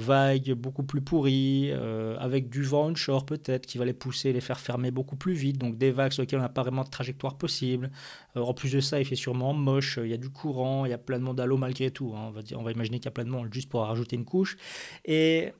vagues 0.00 0.52
beaucoup 0.52 0.82
plus 0.82 1.00
pourries, 1.00 1.70
euh, 1.70 2.16
avec 2.18 2.48
du 2.50 2.62
vent 2.62 2.88
onshore 2.88 3.24
peut-être, 3.24 3.66
qui 3.66 3.78
va 3.78 3.84
les 3.84 3.92
pousser, 3.92 4.32
les 4.32 4.40
faire 4.40 4.58
fermer 4.58 4.90
beaucoup 4.90 5.16
plus 5.16 5.34
vite, 5.34 5.58
donc 5.58 5.78
des 5.78 5.90
vagues 5.90 6.12
sur 6.12 6.22
lesquelles 6.22 6.40
on 6.40 6.42
n'a 6.42 6.48
pas 6.48 6.62
vraiment 6.62 6.84
de 6.84 6.90
trajectoire 6.90 7.38
possible. 7.38 7.90
Euh, 8.36 8.40
en 8.40 8.54
plus 8.54 8.72
de 8.72 8.80
ça, 8.80 8.98
il 8.98 9.04
fait 9.04 9.16
sûrement 9.16 9.52
moche, 9.52 9.98
il 10.02 10.08
y 10.08 10.14
a 10.14 10.16
du 10.16 10.30
courant, 10.30 10.84
il 10.86 10.90
y 10.90 10.94
a 10.94 10.98
plein 10.98 11.18
de 11.18 11.24
monde 11.24 11.38
à 11.38 11.46
l'eau 11.46 11.56
malgré 11.56 11.90
tout. 11.90 12.12
Hein. 12.16 12.32
on, 12.56 12.62
va 12.62 12.72
imaginer 12.72 12.98
qu'il 12.98 13.06
y 13.06 13.08
a 13.08 13.12
plein 13.12 13.24
de 13.24 13.30
monde 13.30 13.52
juste 13.52 13.68
pour 13.68 13.82
rajouter 13.82 14.16
une 14.16 14.24
couche. 14.24 14.56
Et, 15.04 15.52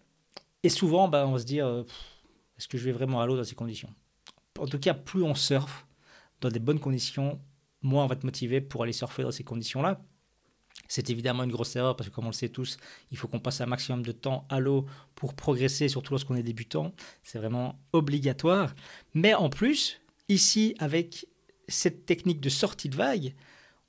et 0.63 0.69
souvent, 0.69 1.09
bah, 1.09 1.27
on 1.27 1.33
va 1.33 1.39
se 1.39 1.47
dire, 1.47 1.67
euh, 1.67 1.85
est-ce 2.59 2.69
que 2.69 2.79
je 2.79 2.85
vais 2.85 2.93
vraiment 2.93 3.21
à 3.21 3.27
l'eau 3.27 3.37
dans 3.37 3.45
ces 3.45 3.55
conditions? 3.55 3.93
En 4.59 4.67
tout 4.67 4.79
cas, 4.79 4.95
plus 4.95 5.23
on 5.23 5.35
surfe 5.35 5.87
dans 6.41 6.49
des 6.49 6.59
bonnes 6.59 6.81
conditions, 6.81 7.41
moins 7.83 8.05
on 8.05 8.07
va 8.07 8.15
être 8.15 8.25
motivé 8.25 8.61
pour 8.61 8.83
aller 8.83 8.93
surfer 8.93 9.23
dans 9.23 9.31
ces 9.31 9.45
conditions-là. 9.45 10.01
C'est 10.91 11.09
évidemment 11.09 11.45
une 11.45 11.53
grosse 11.53 11.77
erreur 11.77 11.95
parce 11.95 12.11
que 12.11 12.15
comme 12.15 12.25
on 12.25 12.31
le 12.31 12.35
sait 12.35 12.49
tous, 12.49 12.77
il 13.13 13.17
faut 13.17 13.29
qu'on 13.29 13.39
passe 13.39 13.61
un 13.61 13.67
maximum 13.67 14.03
de 14.03 14.11
temps 14.11 14.45
à 14.49 14.59
l'eau 14.59 14.87
pour 15.15 15.35
progresser, 15.35 15.89
surtout 15.89 16.15
lorsqu'on 16.15 16.35
est 16.35 16.43
débutant. 16.43 16.93
C'est 17.23 17.39
vraiment 17.39 17.79
obligatoire. 17.93 18.75
Mais 19.15 19.33
en 19.33 19.51
plus, 19.51 20.01
ici, 20.29 20.75
avec 20.81 21.29
cette 21.69 22.07
technique 22.07 22.41
de 22.41 22.49
sortie 22.49 22.89
de 22.89 22.97
vague, 22.97 23.35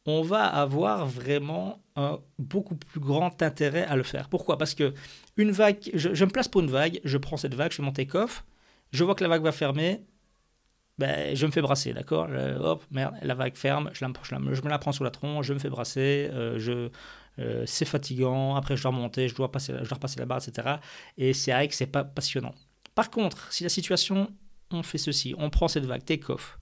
on 0.05 0.21
va 0.21 0.45
avoir 0.45 1.07
vraiment 1.07 1.81
un 1.95 2.19
beaucoup 2.37 2.75
plus 2.75 2.99
grand 2.99 3.41
intérêt 3.41 3.85
à 3.85 3.95
le 3.95 4.03
faire. 4.03 4.29
Pourquoi? 4.29 4.59
Parce 4.59 4.75
que 4.75 4.93
une 5.37 5.49
vague, 5.49 5.89
je, 5.95 6.23
me 6.23 6.29
place 6.29 6.47
pour 6.47 6.61
une 6.61 6.69
vague, 6.69 7.01
je 7.03 7.17
prends 7.17 7.37
cette 7.37 7.55
vague, 7.55 7.71
je 7.71 7.77
fais 7.77 7.83
mon 7.83 7.91
take-off, 7.91 8.45
je 8.91 9.03
vois 9.03 9.15
que 9.15 9.23
la 9.23 9.29
vague 9.29 9.41
va 9.41 9.51
fermer, 9.51 10.01
ben, 11.01 11.35
je 11.35 11.47
me 11.47 11.51
fais 11.51 11.63
brasser, 11.63 11.93
d'accord? 11.93 12.27
Hop, 12.59 12.85
merde, 12.91 13.15
la 13.23 13.33
vague 13.33 13.55
ferme, 13.55 13.89
je, 13.91 14.05
la, 14.05 14.11
je, 14.21 14.61
me 14.61 14.69
la 14.69 14.77
prends 14.77 14.91
sous 14.91 15.03
la 15.03 15.09
tronche, 15.09 15.47
je 15.47 15.53
me 15.53 15.57
fais 15.57 15.69
brasser, 15.69 16.29
euh, 16.31 16.59
je, 16.59 16.89
euh, 17.39 17.63
c'est 17.65 17.85
fatigant, 17.85 18.55
après 18.55 18.77
je 18.77 18.83
dois 18.83 18.91
remonter, 18.91 19.27
je 19.27 19.33
dois, 19.33 19.51
passer, 19.51 19.73
je 19.73 19.89
dois 19.89 19.95
repasser 19.95 20.19
la 20.19 20.27
barre, 20.27 20.47
etc. 20.47 20.75
Et 21.17 21.33
c'est 21.33 21.53
vrai 21.53 21.67
que 21.67 21.73
c'est 21.73 21.87
pas 21.87 22.03
passionnant. 22.03 22.53
Par 22.93 23.09
contre, 23.09 23.51
si 23.51 23.63
la 23.63 23.69
situation, 23.69 24.31
on 24.69 24.83
fait 24.83 24.99
ceci, 24.99 25.33
on 25.39 25.49
prend 25.49 25.67
cette 25.67 25.85
vague, 25.85 26.05
take-off, 26.05 26.59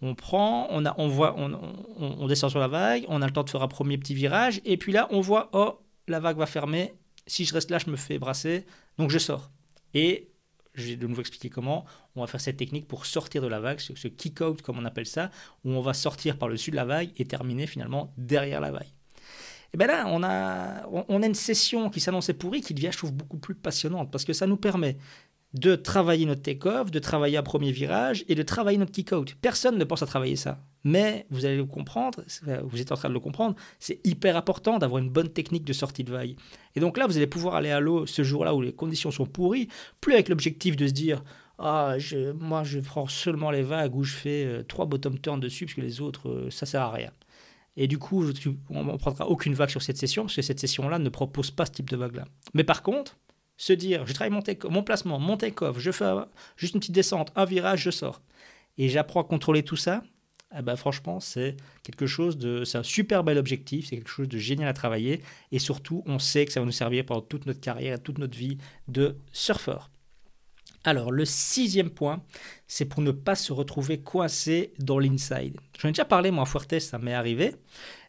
on 0.00 0.14
prend, 0.14 0.66
on, 0.70 0.86
a, 0.86 0.94
on, 0.96 1.08
voit, 1.08 1.36
on, 1.36 2.26
descend 2.26 2.48
sur 2.48 2.60
la 2.60 2.68
vague, 2.68 3.04
on 3.08 3.20
a 3.20 3.26
le 3.26 3.32
temps 3.32 3.44
de 3.44 3.50
faire 3.50 3.62
un 3.62 3.68
premier 3.68 3.98
petit 3.98 4.14
virage, 4.14 4.62
et 4.64 4.78
puis 4.78 4.92
là, 4.92 5.08
on 5.10 5.20
voit, 5.20 5.50
oh, 5.52 5.78
la 6.06 6.20
vague 6.20 6.38
va 6.38 6.46
fermer, 6.46 6.94
si 7.26 7.44
je 7.44 7.52
reste 7.52 7.70
là, 7.70 7.76
je 7.76 7.90
me 7.90 7.96
fais 7.96 8.18
brasser, 8.18 8.64
donc 8.96 9.10
je 9.10 9.18
sors. 9.18 9.50
Et 9.92 10.28
je 10.80 10.88
vais 10.88 10.96
de 10.96 11.06
nouveau 11.06 11.20
expliquer 11.20 11.50
comment, 11.50 11.84
on 12.16 12.20
va 12.20 12.26
faire 12.26 12.40
cette 12.40 12.56
technique 12.56 12.86
pour 12.88 13.06
sortir 13.06 13.42
de 13.42 13.46
la 13.46 13.60
vague, 13.60 13.80
ce, 13.80 14.08
kick-out 14.08 14.62
comme 14.62 14.78
on 14.78 14.84
appelle 14.84 15.06
ça, 15.06 15.30
où 15.64 15.72
on 15.72 15.80
va 15.80 15.94
sortir 15.94 16.38
par 16.38 16.48
le 16.48 16.54
dessus 16.54 16.70
de 16.70 16.76
la 16.76 16.84
vague 16.84 17.10
et 17.16 17.24
terminer 17.24 17.66
finalement 17.66 18.12
derrière 18.16 18.60
la 18.60 18.70
vague. 18.70 18.88
Et 19.74 19.76
bien 19.76 19.86
là, 19.86 20.04
on 20.08 20.22
a, 20.22 20.86
on 20.86 21.22
a 21.22 21.26
une 21.26 21.34
session 21.34 21.90
qui 21.90 22.00
s'annonçait 22.00 22.32
pourrie 22.32 22.62
qui 22.62 22.72
devient, 22.72 22.88
je 22.90 22.96
trouve, 22.96 23.12
beaucoup 23.12 23.36
plus 23.36 23.54
passionnante 23.54 24.10
parce 24.10 24.24
que 24.24 24.32
ça 24.32 24.46
nous 24.46 24.56
permet 24.56 24.96
de 25.54 25.76
travailler 25.76 26.26
notre 26.26 26.42
take-off, 26.42 26.90
de 26.90 26.98
travailler 26.98 27.38
un 27.38 27.42
premier 27.42 27.72
virage 27.72 28.24
et 28.28 28.34
de 28.34 28.42
travailler 28.42 28.76
notre 28.78 28.92
kick-out. 28.92 29.34
Personne 29.40 29.78
ne 29.78 29.84
pense 29.84 30.02
à 30.02 30.06
travailler 30.06 30.36
ça. 30.36 30.60
Mais 30.84 31.26
vous 31.30 31.44
allez 31.44 31.56
le 31.56 31.64
comprendre, 31.64 32.22
vous 32.64 32.80
êtes 32.80 32.92
en 32.92 32.96
train 32.96 33.08
de 33.08 33.14
le 33.14 33.20
comprendre, 33.20 33.56
c'est 33.78 34.00
hyper 34.06 34.36
important 34.36 34.78
d'avoir 34.78 35.02
une 35.02 35.10
bonne 35.10 35.28
technique 35.28 35.64
de 35.64 35.72
sortie 35.72 36.04
de 36.04 36.12
vague. 36.12 36.36
Et 36.76 36.80
donc 36.80 36.98
là, 36.98 37.06
vous 37.06 37.16
allez 37.16 37.26
pouvoir 37.26 37.56
aller 37.56 37.70
à 37.70 37.80
l'eau 37.80 38.06
ce 38.06 38.22
jour-là 38.22 38.54
où 38.54 38.60
les 38.60 38.72
conditions 38.72 39.10
sont 39.10 39.26
pourries, 39.26 39.68
plus 40.00 40.14
avec 40.14 40.28
l'objectif 40.28 40.76
de 40.76 40.86
se 40.86 40.92
dire 40.92 41.22
ah, 41.58 41.96
moi 42.38 42.62
je 42.62 42.78
prends 42.78 43.08
seulement 43.08 43.50
les 43.50 43.62
vagues 43.62 43.96
où 43.96 44.04
je 44.04 44.14
fais 44.14 44.44
euh, 44.44 44.62
trois 44.62 44.86
bottom 44.86 45.18
turns 45.18 45.40
dessus 45.40 45.66
parce 45.66 45.74
que 45.74 45.80
les 45.80 46.00
autres, 46.00 46.28
euh, 46.28 46.50
ça 46.50 46.66
sert 46.66 46.82
à 46.82 46.92
rien. 46.92 47.10
Et 47.76 47.88
du 47.88 47.98
coup, 47.98 48.24
on 48.70 48.84
ne 48.84 48.96
prendra 48.96 49.28
aucune 49.28 49.54
vague 49.54 49.70
sur 49.70 49.82
cette 49.82 49.96
session 49.96 50.24
parce 50.24 50.36
que 50.36 50.42
cette 50.42 50.60
session-là 50.60 50.98
ne 50.98 51.08
propose 51.08 51.50
pas 51.50 51.66
ce 51.66 51.72
type 51.72 51.90
de 51.90 51.96
vague-là. 51.96 52.24
Mais 52.54 52.64
par 52.64 52.82
contre, 52.82 53.16
se 53.58 53.72
dire, 53.72 54.06
je 54.06 54.14
travaille 54.14 54.30
mon, 54.70 54.82
placement, 54.82 55.18
mon 55.18 55.36
take-off, 55.36 55.78
je 55.78 55.90
fais 55.90 56.10
juste 56.56 56.74
une 56.74 56.80
petite 56.80 56.94
descente, 56.94 57.32
un 57.36 57.44
virage, 57.44 57.82
je 57.82 57.90
sors. 57.90 58.22
Et 58.78 58.88
j'apprends 58.88 59.20
à 59.20 59.24
contrôler 59.24 59.64
tout 59.64 59.76
ça. 59.76 60.02
Eh 60.56 60.62
ben, 60.62 60.76
franchement, 60.76 61.20
c'est 61.20 61.56
quelque 61.82 62.06
chose 62.06 62.38
de, 62.38 62.64
c'est 62.64 62.78
un 62.78 62.82
super 62.82 63.22
bel 63.22 63.36
objectif, 63.36 63.88
c'est 63.88 63.96
quelque 63.96 64.08
chose 64.08 64.28
de 64.28 64.38
génial 64.38 64.68
à 64.68 64.72
travailler. 64.72 65.20
Et 65.52 65.58
surtout, 65.58 66.02
on 66.06 66.18
sait 66.18 66.46
que 66.46 66.52
ça 66.52 66.60
va 66.60 66.66
nous 66.66 66.72
servir 66.72 67.04
pendant 67.04 67.20
toute 67.20 67.44
notre 67.44 67.60
carrière 67.60 68.00
toute 68.00 68.18
notre 68.18 68.38
vie 68.38 68.56
de 68.86 69.18
surfeur. 69.32 69.90
Alors, 70.84 71.10
le 71.10 71.24
sixième 71.24 71.90
point, 71.90 72.22
c'est 72.68 72.84
pour 72.84 73.02
ne 73.02 73.10
pas 73.10 73.34
se 73.34 73.52
retrouver 73.52 73.98
coincé 74.00 74.72
dans 74.78 75.00
l'inside. 75.00 75.58
J'en 75.78 75.88
ai 75.88 75.92
déjà 75.92 76.04
parlé, 76.04 76.30
moi, 76.30 76.44
à 76.44 76.46
Fuertes, 76.46 76.78
ça 76.78 76.98
m'est 76.98 77.12
arrivé. 77.12 77.56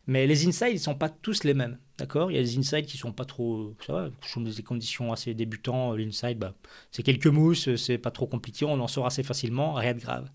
Mais 0.07 0.25
les 0.25 0.47
insides, 0.47 0.69
ils 0.71 0.75
ne 0.75 0.79
sont 0.79 0.95
pas 0.95 1.09
tous 1.09 1.43
les 1.43 1.53
mêmes. 1.53 1.77
D'accord? 1.97 2.31
Il 2.31 2.35
y 2.35 2.39
a 2.39 2.43
des 2.43 2.57
insides 2.57 2.85
qui 2.85 2.97
sont 2.97 3.11
pas 3.11 3.25
trop. 3.25 3.75
Ça 3.85 3.93
va, 3.93 4.09
sont 4.25 4.41
des 4.41 4.63
conditions 4.63 5.11
assez 5.11 5.33
débutants. 5.33 5.93
L'inside, 5.93 6.39
bah, 6.39 6.53
c'est 6.91 7.03
quelques 7.03 7.27
mousses, 7.27 7.75
c'est 7.75 7.97
pas 7.97 8.11
trop 8.11 8.25
compliqué, 8.25 8.65
on 8.65 8.79
en 8.79 8.87
sort 8.87 9.05
assez 9.05 9.23
facilement, 9.23 9.73
rien 9.73 9.93
de 9.93 9.99
grave. 9.99 10.29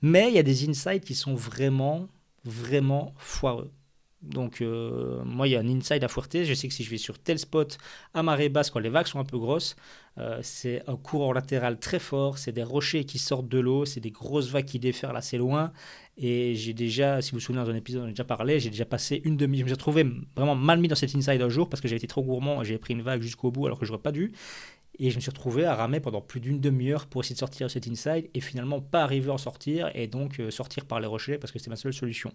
Mais 0.00 0.28
il 0.28 0.34
y 0.34 0.38
a 0.38 0.42
des 0.42 0.68
insides 0.68 1.04
qui 1.04 1.14
sont 1.14 1.34
vraiment, 1.34 2.08
vraiment 2.44 3.14
foireux. 3.18 3.70
Donc, 4.22 4.60
euh, 4.60 5.22
moi, 5.24 5.48
il 5.48 5.50
y 5.50 5.56
a 5.56 5.60
un 5.60 5.68
inside 5.68 6.04
à 6.04 6.08
Fuerte. 6.08 6.44
Je 6.44 6.54
sais 6.54 6.68
que 6.68 6.74
si 6.74 6.84
je 6.84 6.90
vais 6.90 6.96
sur 6.96 7.18
tel 7.18 7.38
spot 7.38 7.78
à 8.14 8.22
marée 8.22 8.48
basse, 8.48 8.70
quand 8.70 8.78
les 8.78 8.88
vagues 8.88 9.06
sont 9.06 9.18
un 9.18 9.24
peu 9.24 9.38
grosses, 9.38 9.76
euh, 10.18 10.38
c'est 10.42 10.82
un 10.88 10.96
courant 10.96 11.32
latéral 11.32 11.78
très 11.78 11.98
fort. 11.98 12.38
C'est 12.38 12.52
des 12.52 12.62
rochers 12.62 13.04
qui 13.04 13.18
sortent 13.18 13.48
de 13.48 13.58
l'eau. 13.58 13.84
C'est 13.84 14.00
des 14.00 14.10
grosses 14.10 14.48
vagues 14.48 14.66
qui 14.66 14.78
déferlent 14.78 15.16
assez 15.16 15.38
loin. 15.38 15.72
Et 16.16 16.54
j'ai 16.54 16.74
déjà, 16.74 17.20
si 17.20 17.32
vous 17.32 17.38
vous 17.38 17.40
souvenez, 17.40 17.64
dans 17.64 17.70
un 17.70 17.74
épisode, 17.74 18.02
on 18.02 18.06
a 18.06 18.10
déjà 18.10 18.24
parlé, 18.24 18.60
j'ai 18.60 18.70
déjà 18.70 18.84
passé 18.84 19.22
une 19.24 19.36
demi. 19.36 19.58
Je 19.58 19.62
me 19.62 19.68
suis 19.68 19.74
retrouvé 19.74 20.06
vraiment 20.36 20.54
mal 20.54 20.78
mis 20.78 20.88
dans 20.88 20.94
cet 20.94 21.14
inside 21.14 21.40
un 21.40 21.48
jour 21.48 21.68
parce 21.68 21.80
que 21.80 21.88
j'avais 21.88 21.98
été 21.98 22.06
trop 22.06 22.22
gourmand 22.22 22.62
j'ai 22.64 22.76
pris 22.78 22.92
une 22.92 23.02
vague 23.02 23.22
jusqu'au 23.22 23.50
bout 23.50 23.66
alors 23.66 23.78
que 23.78 23.86
j'aurais 23.86 24.02
pas 24.02 24.12
dû. 24.12 24.32
Et 24.98 25.10
je 25.10 25.16
me 25.16 25.20
suis 25.20 25.30
retrouvé 25.30 25.64
à 25.64 25.74
ramer 25.74 26.00
pendant 26.00 26.20
plus 26.20 26.40
d'une 26.40 26.60
demi-heure 26.60 27.06
pour 27.06 27.22
essayer 27.22 27.34
de 27.34 27.38
sortir 27.38 27.66
de 27.66 27.72
cet 27.72 27.88
inside 27.88 28.28
et 28.34 28.40
finalement 28.40 28.80
pas 28.80 29.02
arriver 29.02 29.30
à 29.30 29.34
en 29.34 29.38
sortir 29.38 29.90
et 29.94 30.06
donc 30.06 30.38
euh, 30.38 30.50
sortir 30.50 30.84
par 30.84 31.00
les 31.00 31.06
rochers 31.06 31.38
parce 31.38 31.50
que 31.50 31.58
c'était 31.58 31.70
ma 31.70 31.76
seule 31.76 31.94
solution. 31.94 32.30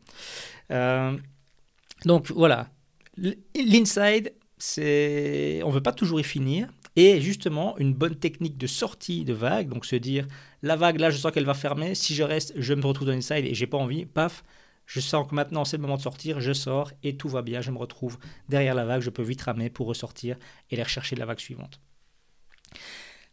Donc 2.06 2.32
voilà, 2.32 2.70
l'inside, 3.18 4.34
c'est, 4.58 5.62
on 5.64 5.70
veut 5.70 5.82
pas 5.82 5.94
toujours 5.94 6.20
y 6.20 6.24
finir. 6.24 6.70
Et 6.96 7.22
justement, 7.22 7.78
une 7.78 7.94
bonne 7.94 8.16
technique 8.16 8.58
de 8.58 8.66
sortie 8.66 9.24
de 9.24 9.34
vague, 9.34 9.70
donc 9.70 9.86
se 9.86 9.96
dire, 9.96 10.28
la 10.64 10.76
vague 10.76 11.00
là, 11.00 11.12
je 11.12 11.18
sens 11.18 11.32
qu'elle 11.32 11.46
va 11.46 11.54
fermer, 11.54 11.94
si 11.94 12.16
je 12.16 12.24
reste, 12.24 12.54
je 12.56 12.74
me 12.74 12.84
retrouve 12.84 13.08
dans 13.08 13.14
l'inside 13.14 13.46
et 13.46 13.54
j'ai 13.54 13.68
pas 13.68 13.78
envie, 13.78 14.08
paf, 14.08 14.44
je 14.88 15.00
sens 15.00 15.28
que 15.28 15.36
maintenant 15.36 15.64
c'est 15.64 15.78
le 15.78 15.84
moment 15.84 15.98
de 15.98 16.02
sortir, 16.02 16.40
je 16.42 16.54
sors 16.54 16.92
et 17.04 17.16
tout 17.16 17.30
va 17.30 17.44
bien, 17.44 17.62
je 17.62 17.70
me 17.70 17.78
retrouve 17.78 18.18
derrière 18.50 18.74
la 18.74 18.84
vague, 18.84 19.02
je 19.02 19.12
peux 19.12 19.22
vite 19.22 19.44
ramer 19.44 19.70
pour 19.70 19.86
ressortir 19.86 20.38
et 20.72 20.76
aller 20.76 20.84
rechercher 20.84 21.16
la 21.16 21.26
vague 21.26 21.40
suivante. 21.40 21.80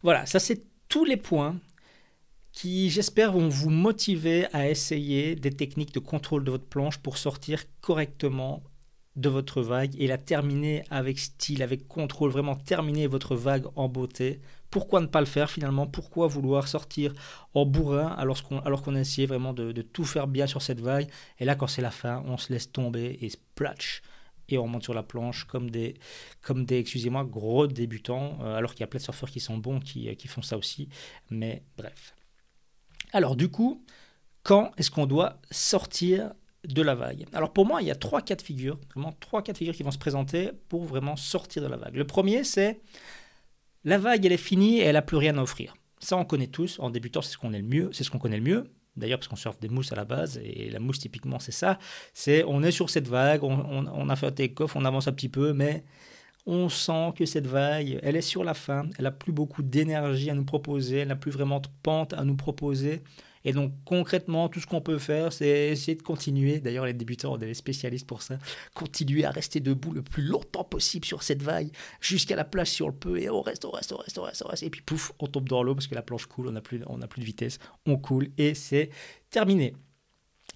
Voilà, 0.03 0.27
ça 0.27 0.39
c'est 0.39 0.61
tous 0.87 1.05
les 1.05 1.17
points 1.17 1.59
qui, 2.55 2.89
j'espère, 2.89 3.33
vont 3.33 3.49
vous 3.49 3.69
motiver 3.69 4.47
à 4.53 4.69
essayer 4.69 5.35
des 5.35 5.51
techniques 5.51 5.93
de 5.93 5.99
contrôle 5.99 6.45
de 6.45 6.51
votre 6.51 6.65
planche 6.65 6.97
pour 6.97 7.17
sortir 7.17 7.63
correctement 7.81 8.63
de 9.17 9.27
votre 9.29 9.61
vague 9.61 9.93
et 9.99 10.07
la 10.07 10.17
terminer 10.17 10.83
avec 10.89 11.19
style, 11.19 11.61
avec 11.61 11.85
contrôle, 11.87 12.31
vraiment 12.31 12.55
terminer 12.55 13.07
votre 13.07 13.35
vague 13.35 13.65
en 13.75 13.89
beauté. 13.89 14.39
Pourquoi 14.71 15.01
ne 15.01 15.05
pas 15.05 15.19
le 15.19 15.25
faire 15.25 15.51
finalement? 15.51 15.85
Pourquoi 15.85 16.27
vouloir 16.27 16.69
sortir 16.69 17.13
en 17.53 17.65
bourrin 17.65 18.07
alors 18.17 18.41
qu'on 18.43 18.61
qu'on 18.61 18.95
a 18.95 19.01
essayé 19.01 19.27
vraiment 19.27 19.53
de, 19.53 19.81
tout 19.81 20.05
faire 20.05 20.27
bien 20.27 20.47
sur 20.47 20.61
cette 20.61 20.79
vague? 20.79 21.09
Et 21.39 21.45
là, 21.45 21.55
quand 21.55 21.67
c'est 21.67 21.81
la 21.81 21.91
fin, 21.91 22.23
on 22.25 22.37
se 22.37 22.53
laisse 22.53 22.71
tomber 22.71 23.17
et 23.21 23.29
splatch 23.29 24.01
et 24.47 24.57
on 24.57 24.63
remonte 24.63 24.83
sur 24.83 24.93
la 24.93 25.03
planche 25.03 25.43
comme 25.43 25.69
des, 25.69 25.95
comme 26.41 26.65
des 26.65 26.79
excusez-moi, 26.79 27.25
gros 27.25 27.67
débutants, 27.67 28.37
euh, 28.41 28.55
alors 28.55 28.71
qu'il 28.71 28.81
y 28.81 28.83
a 28.83 28.87
plein 28.87 28.99
de 28.99 29.03
surfeurs 29.03 29.29
qui 29.29 29.41
sont 29.41 29.57
bons, 29.57 29.79
qui, 29.81 30.15
qui 30.15 30.27
font 30.29 30.41
ça 30.41 30.57
aussi. 30.57 30.87
Mais 31.29 31.63
bref. 31.77 32.15
Alors 33.15 33.37
du 33.37 33.47
coup, 33.47 33.81
quand 34.43 34.71
est-ce 34.77 34.91
qu'on 34.91 35.05
doit 35.05 35.39
sortir 35.49 36.33
de 36.65 36.81
la 36.81 36.95
vague? 36.95 37.25
Alors 37.31 37.53
pour 37.53 37.65
moi, 37.65 37.81
il 37.81 37.87
y 37.87 37.91
a 37.91 37.95
trois 37.95 38.21
cas 38.21 38.35
de 38.35 38.41
figure, 38.41 38.77
vraiment 38.93 39.13
trois 39.21 39.41
cas 39.41 39.53
de 39.53 39.57
figure 39.57 39.73
qui 39.73 39.83
vont 39.83 39.91
se 39.91 39.97
présenter 39.97 40.51
pour 40.67 40.83
vraiment 40.83 41.15
sortir 41.15 41.63
de 41.63 41.69
la 41.69 41.77
vague. 41.77 41.95
Le 41.95 42.05
premier, 42.05 42.43
c'est 42.43 42.81
la 43.85 43.97
vague, 43.99 44.25
elle 44.25 44.33
est 44.33 44.37
finie 44.37 44.79
et 44.79 44.81
elle 44.81 44.95
n'a 44.95 45.01
plus 45.01 45.15
rien 45.15 45.37
à 45.37 45.41
offrir. 45.41 45.75
Ça, 45.99 46.17
on 46.17 46.25
connaît 46.25 46.47
tous. 46.47 46.77
En 46.79 46.89
débutant, 46.89 47.21
c'est 47.21 47.31
ce 47.31 47.37
qu'on 47.37 47.53
est 47.53 47.59
le 47.59 47.67
mieux, 47.67 47.89
c'est 47.93 48.03
ce 48.03 48.11
qu'on 48.11 48.19
connaît 48.19 48.35
le 48.35 48.43
mieux. 48.43 48.65
D'ailleurs, 48.97 49.19
parce 49.19 49.29
qu'on 49.29 49.37
surfe 49.37 49.61
des 49.61 49.69
mousses 49.69 49.93
à 49.93 49.95
la 49.95 50.03
base, 50.03 50.37
et 50.43 50.69
la 50.69 50.79
mousse, 50.81 50.99
typiquement, 50.99 51.39
c'est 51.39 51.53
ça. 51.53 51.79
C'est 52.13 52.43
on 52.45 52.63
est 52.63 52.71
sur 52.71 52.89
cette 52.89 53.07
vague, 53.07 53.45
on, 53.45 54.09
a 54.09 54.15
fait 54.17 54.27
un 54.27 54.31
take-off, 54.31 54.75
on 54.75 54.83
avance 54.83 55.07
un 55.07 55.13
petit 55.13 55.29
peu, 55.29 55.53
mais 55.53 55.85
on 56.45 56.69
sent 56.69 57.13
que 57.15 57.25
cette 57.25 57.47
vague, 57.47 57.99
elle 58.03 58.15
est 58.15 58.21
sur 58.21 58.43
la 58.43 58.53
fin, 58.53 58.87
elle 58.97 59.05
n'a 59.05 59.11
plus 59.11 59.31
beaucoup 59.31 59.63
d'énergie 59.63 60.29
à 60.29 60.33
nous 60.33 60.45
proposer, 60.45 60.97
elle 60.97 61.07
n'a 61.07 61.15
plus 61.15 61.31
vraiment 61.31 61.59
de 61.59 61.67
pente 61.81 62.13
à 62.13 62.23
nous 62.23 62.35
proposer. 62.35 63.01
Et 63.47 63.53
donc 63.53 63.73
concrètement, 63.85 64.49
tout 64.49 64.59
ce 64.59 64.65
qu'on 64.65 64.81
peut 64.81 64.97
faire, 64.97 65.31
c'est 65.31 65.69
essayer 65.69 65.95
de 65.95 66.01
continuer. 66.01 66.59
D'ailleurs, 66.59 66.85
les 66.85 66.93
débutants, 66.93 67.33
on 67.33 67.39
est 67.39 67.45
les 67.45 67.53
spécialistes 67.53 68.07
pour 68.07 68.23
ça. 68.23 68.39
Continuer 68.73 69.23
à 69.23 69.29
rester 69.29 69.59
debout 69.59 69.93
le 69.93 70.01
plus 70.01 70.23
longtemps 70.23 70.63
possible 70.63 71.05
sur 71.05 71.21
cette 71.21 71.43
vague, 71.43 71.69
jusqu'à 72.01 72.35
la 72.35 72.43
plage 72.43 72.69
si 72.69 72.81
on 72.81 72.87
le 72.87 72.95
peut. 72.95 73.19
Et 73.19 73.29
on 73.29 73.41
reste, 73.41 73.63
on 73.65 73.71
reste, 73.71 73.93
on 73.93 73.97
reste, 73.97 74.17
on 74.43 74.47
reste. 74.47 74.63
Et 74.63 74.69
puis 74.71 74.81
pouf, 74.81 75.11
on 75.19 75.27
tombe 75.27 75.47
dans 75.47 75.61
l'eau 75.61 75.75
parce 75.75 75.87
que 75.87 75.95
la 75.95 76.01
planche 76.01 76.25
coule, 76.25 76.47
on 76.47 76.51
n'a 76.51 76.61
plus, 76.61 76.79
plus 76.79 77.19
de 77.21 77.25
vitesse, 77.25 77.59
on 77.85 77.97
coule 77.97 78.29
et 78.37 78.55
c'est 78.55 78.89
terminé. 79.29 79.73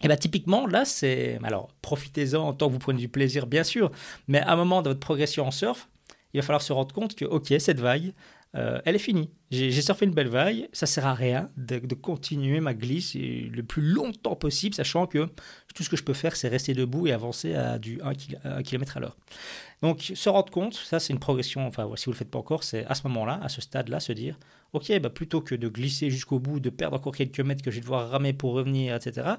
Et 0.01 0.07
bien 0.07 0.17
typiquement, 0.17 0.65
là, 0.67 0.85
c'est... 0.85 1.39
Alors, 1.43 1.69
profitez-en 1.81 2.41
en 2.41 2.53
tant 2.53 2.67
que 2.67 2.73
vous 2.73 2.79
prenez 2.79 2.99
du 2.99 3.09
plaisir, 3.09 3.47
bien 3.47 3.63
sûr, 3.63 3.91
mais 4.27 4.39
à 4.39 4.51
un 4.53 4.55
moment 4.55 4.81
de 4.81 4.89
votre 4.89 4.99
progression 4.99 5.47
en 5.47 5.51
surf, 5.51 5.89
il 6.33 6.39
va 6.39 6.45
falloir 6.45 6.61
se 6.61 6.73
rendre 6.73 6.93
compte 6.93 7.15
que, 7.15 7.25
ok, 7.25 7.53
cette 7.59 7.79
vague, 7.79 8.13
euh, 8.55 8.79
elle 8.85 8.95
est 8.95 8.99
finie. 8.99 9.29
J'ai 9.51 9.81
surfé 9.81 10.05
une 10.05 10.13
belle 10.13 10.27
vague, 10.27 10.67
ça 10.73 10.85
sert 10.85 11.05
à 11.05 11.13
rien 11.13 11.49
de, 11.57 11.79
continuer 11.95 12.59
ma 12.59 12.73
glisse 12.73 13.15
le 13.15 13.61
plus 13.61 13.81
longtemps 13.81 14.35
possible, 14.35 14.75
sachant 14.75 15.07
que 15.07 15.27
tout 15.75 15.83
ce 15.83 15.89
que 15.89 15.97
je 15.97 16.03
peux 16.03 16.13
faire, 16.13 16.35
c'est 16.35 16.47
rester 16.47 16.73
debout 16.73 17.07
et 17.07 17.11
avancer 17.11 17.55
à 17.55 17.79
du 17.79 17.99
1 18.01 18.63
km 18.63 18.97
à 18.97 18.99
l'heure. 18.99 19.17
Donc, 19.81 20.11
se 20.13 20.29
rendre 20.29 20.51
compte, 20.51 20.75
ça 20.75 20.99
c'est 20.99 21.13
une 21.13 21.19
progression, 21.19 21.65
enfin, 21.65 21.89
si 21.95 22.05
vous 22.05 22.11
ne 22.11 22.15
le 22.15 22.17
faites 22.19 22.29
pas 22.29 22.39
encore, 22.39 22.63
c'est 22.63 22.85
à 22.85 22.95
ce 22.95 23.07
moment-là, 23.07 23.39
à 23.41 23.49
ce 23.49 23.61
stade-là, 23.61 23.99
se 23.99 24.13
dire, 24.13 24.37
ok, 24.73 24.99
bah, 24.99 25.09
plutôt 25.09 25.41
que 25.41 25.55
de 25.55 25.67
glisser 25.67 26.09
jusqu'au 26.09 26.39
bout, 26.39 26.59
de 26.59 26.69
perdre 26.69 26.97
encore 26.97 27.15
quelques 27.15 27.39
mètres 27.39 27.63
que 27.63 27.71
je 27.71 27.77
vais 27.77 27.81
devoir 27.81 28.09
ramer 28.09 28.33
pour 28.33 28.53
revenir, 28.53 28.95
etc., 28.95 29.31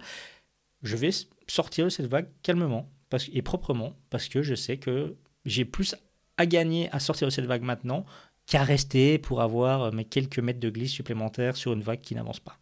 je 0.82 0.96
vais 0.96 1.10
sortir 1.46 1.84
de 1.84 1.90
cette 1.90 2.06
vague 2.06 2.28
calmement 2.42 2.90
et 3.32 3.42
proprement, 3.42 3.96
parce 4.08 4.28
que 4.28 4.42
je 4.42 4.54
sais 4.54 4.76
que 4.76 5.16
j'ai 5.44 5.64
plus 5.64 5.96
à 6.36 6.46
gagner 6.46 6.88
à 6.92 7.00
sortir 7.00 7.26
de 7.26 7.32
cette 7.32 7.46
vague 7.46 7.62
maintenant 7.62 8.06
qu'à 8.46 8.62
rester 8.62 9.18
pour 9.18 9.42
avoir 9.42 9.82
euh, 9.82 9.90
mes 9.90 10.04
quelques 10.04 10.38
mètres 10.38 10.60
de 10.60 10.70
glisse 10.70 10.92
supplémentaires 10.92 11.56
sur 11.56 11.72
une 11.72 11.82
vague 11.82 12.00
qui 12.00 12.14
n'avance 12.14 12.40
pas. 12.40 12.58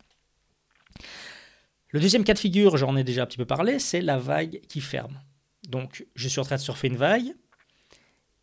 Le 1.90 2.00
deuxième 2.00 2.24
cas 2.24 2.34
de 2.34 2.38
figure, 2.38 2.76
j'en 2.76 2.96
ai 2.96 3.04
déjà 3.04 3.22
un 3.22 3.26
petit 3.26 3.38
peu 3.38 3.46
parlé, 3.46 3.78
c'est 3.78 4.02
la 4.02 4.18
vague 4.18 4.60
qui 4.68 4.80
ferme. 4.80 5.20
Donc, 5.68 6.06
je 6.14 6.28
suis 6.28 6.40
en 6.40 6.44
train 6.44 6.56
de 6.56 6.60
surfer 6.60 6.88
une 6.88 6.96
vague. 6.96 7.34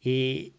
Et 0.03 0.53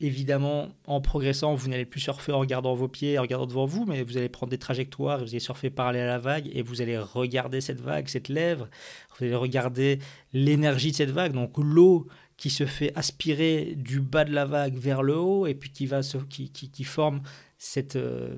évidemment, 0.00 0.68
en 0.86 1.00
progressant, 1.00 1.54
vous 1.54 1.68
n'allez 1.68 1.84
plus 1.84 2.00
surfer 2.00 2.32
en 2.32 2.38
regardant 2.38 2.74
vos 2.74 2.88
pieds, 2.88 3.18
en 3.18 3.22
regardant 3.22 3.46
devant 3.46 3.66
vous, 3.66 3.84
mais 3.84 4.02
vous 4.02 4.16
allez 4.16 4.28
prendre 4.28 4.50
des 4.50 4.58
trajectoires, 4.58 5.18
vous 5.18 5.30
allez 5.30 5.40
surfer 5.40 5.70
parallèle 5.70 6.04
à 6.04 6.12
la 6.12 6.18
vague 6.18 6.48
et 6.52 6.62
vous 6.62 6.80
allez 6.80 6.98
regarder 6.98 7.60
cette 7.60 7.80
vague, 7.80 8.08
cette 8.08 8.28
lèvre. 8.28 8.68
Vous 9.16 9.24
allez 9.24 9.34
regarder 9.34 9.98
l'énergie 10.32 10.92
de 10.92 10.96
cette 10.96 11.10
vague, 11.10 11.32
donc 11.32 11.58
l'eau 11.58 12.06
qui 12.36 12.50
se 12.50 12.66
fait 12.66 12.92
aspirer 12.94 13.74
du 13.76 14.00
bas 14.00 14.24
de 14.24 14.32
la 14.32 14.44
vague 14.44 14.76
vers 14.76 15.02
le 15.02 15.16
haut 15.16 15.46
et 15.46 15.54
puis 15.54 15.70
qui, 15.70 15.86
va 15.86 16.00
qui, 16.30 16.50
qui, 16.50 16.84
forme 16.84 17.20
cette, 17.58 17.96
euh, 17.96 18.36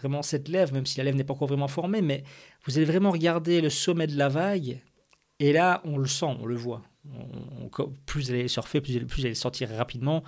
vraiment 0.00 0.20
cette 0.20 0.48
lèvre, 0.48 0.74
même 0.74 0.84
si 0.84 0.98
la 0.98 1.04
lèvre 1.04 1.16
n'est 1.16 1.24
pas 1.24 1.32
encore 1.32 1.48
vraiment 1.48 1.68
formée, 1.68 2.02
mais 2.02 2.24
vous 2.66 2.76
allez 2.76 2.84
vraiment 2.84 3.10
regarder 3.10 3.62
le 3.62 3.70
sommet 3.70 4.06
de 4.06 4.18
la 4.18 4.28
vague 4.28 4.82
et 5.38 5.52
là, 5.52 5.80
on 5.84 5.98
le 5.98 6.06
sent, 6.06 6.36
on 6.40 6.46
le 6.46 6.54
voit. 6.54 6.82
plus 8.06 8.30
elle 8.30 8.36
est 8.36 8.48
surfer, 8.48 8.80
plus 8.80 8.96
elle, 8.96 9.06
plus 9.06 9.24
elle 9.24 9.34
sortir 9.34 9.70
rapidement. 9.70 10.22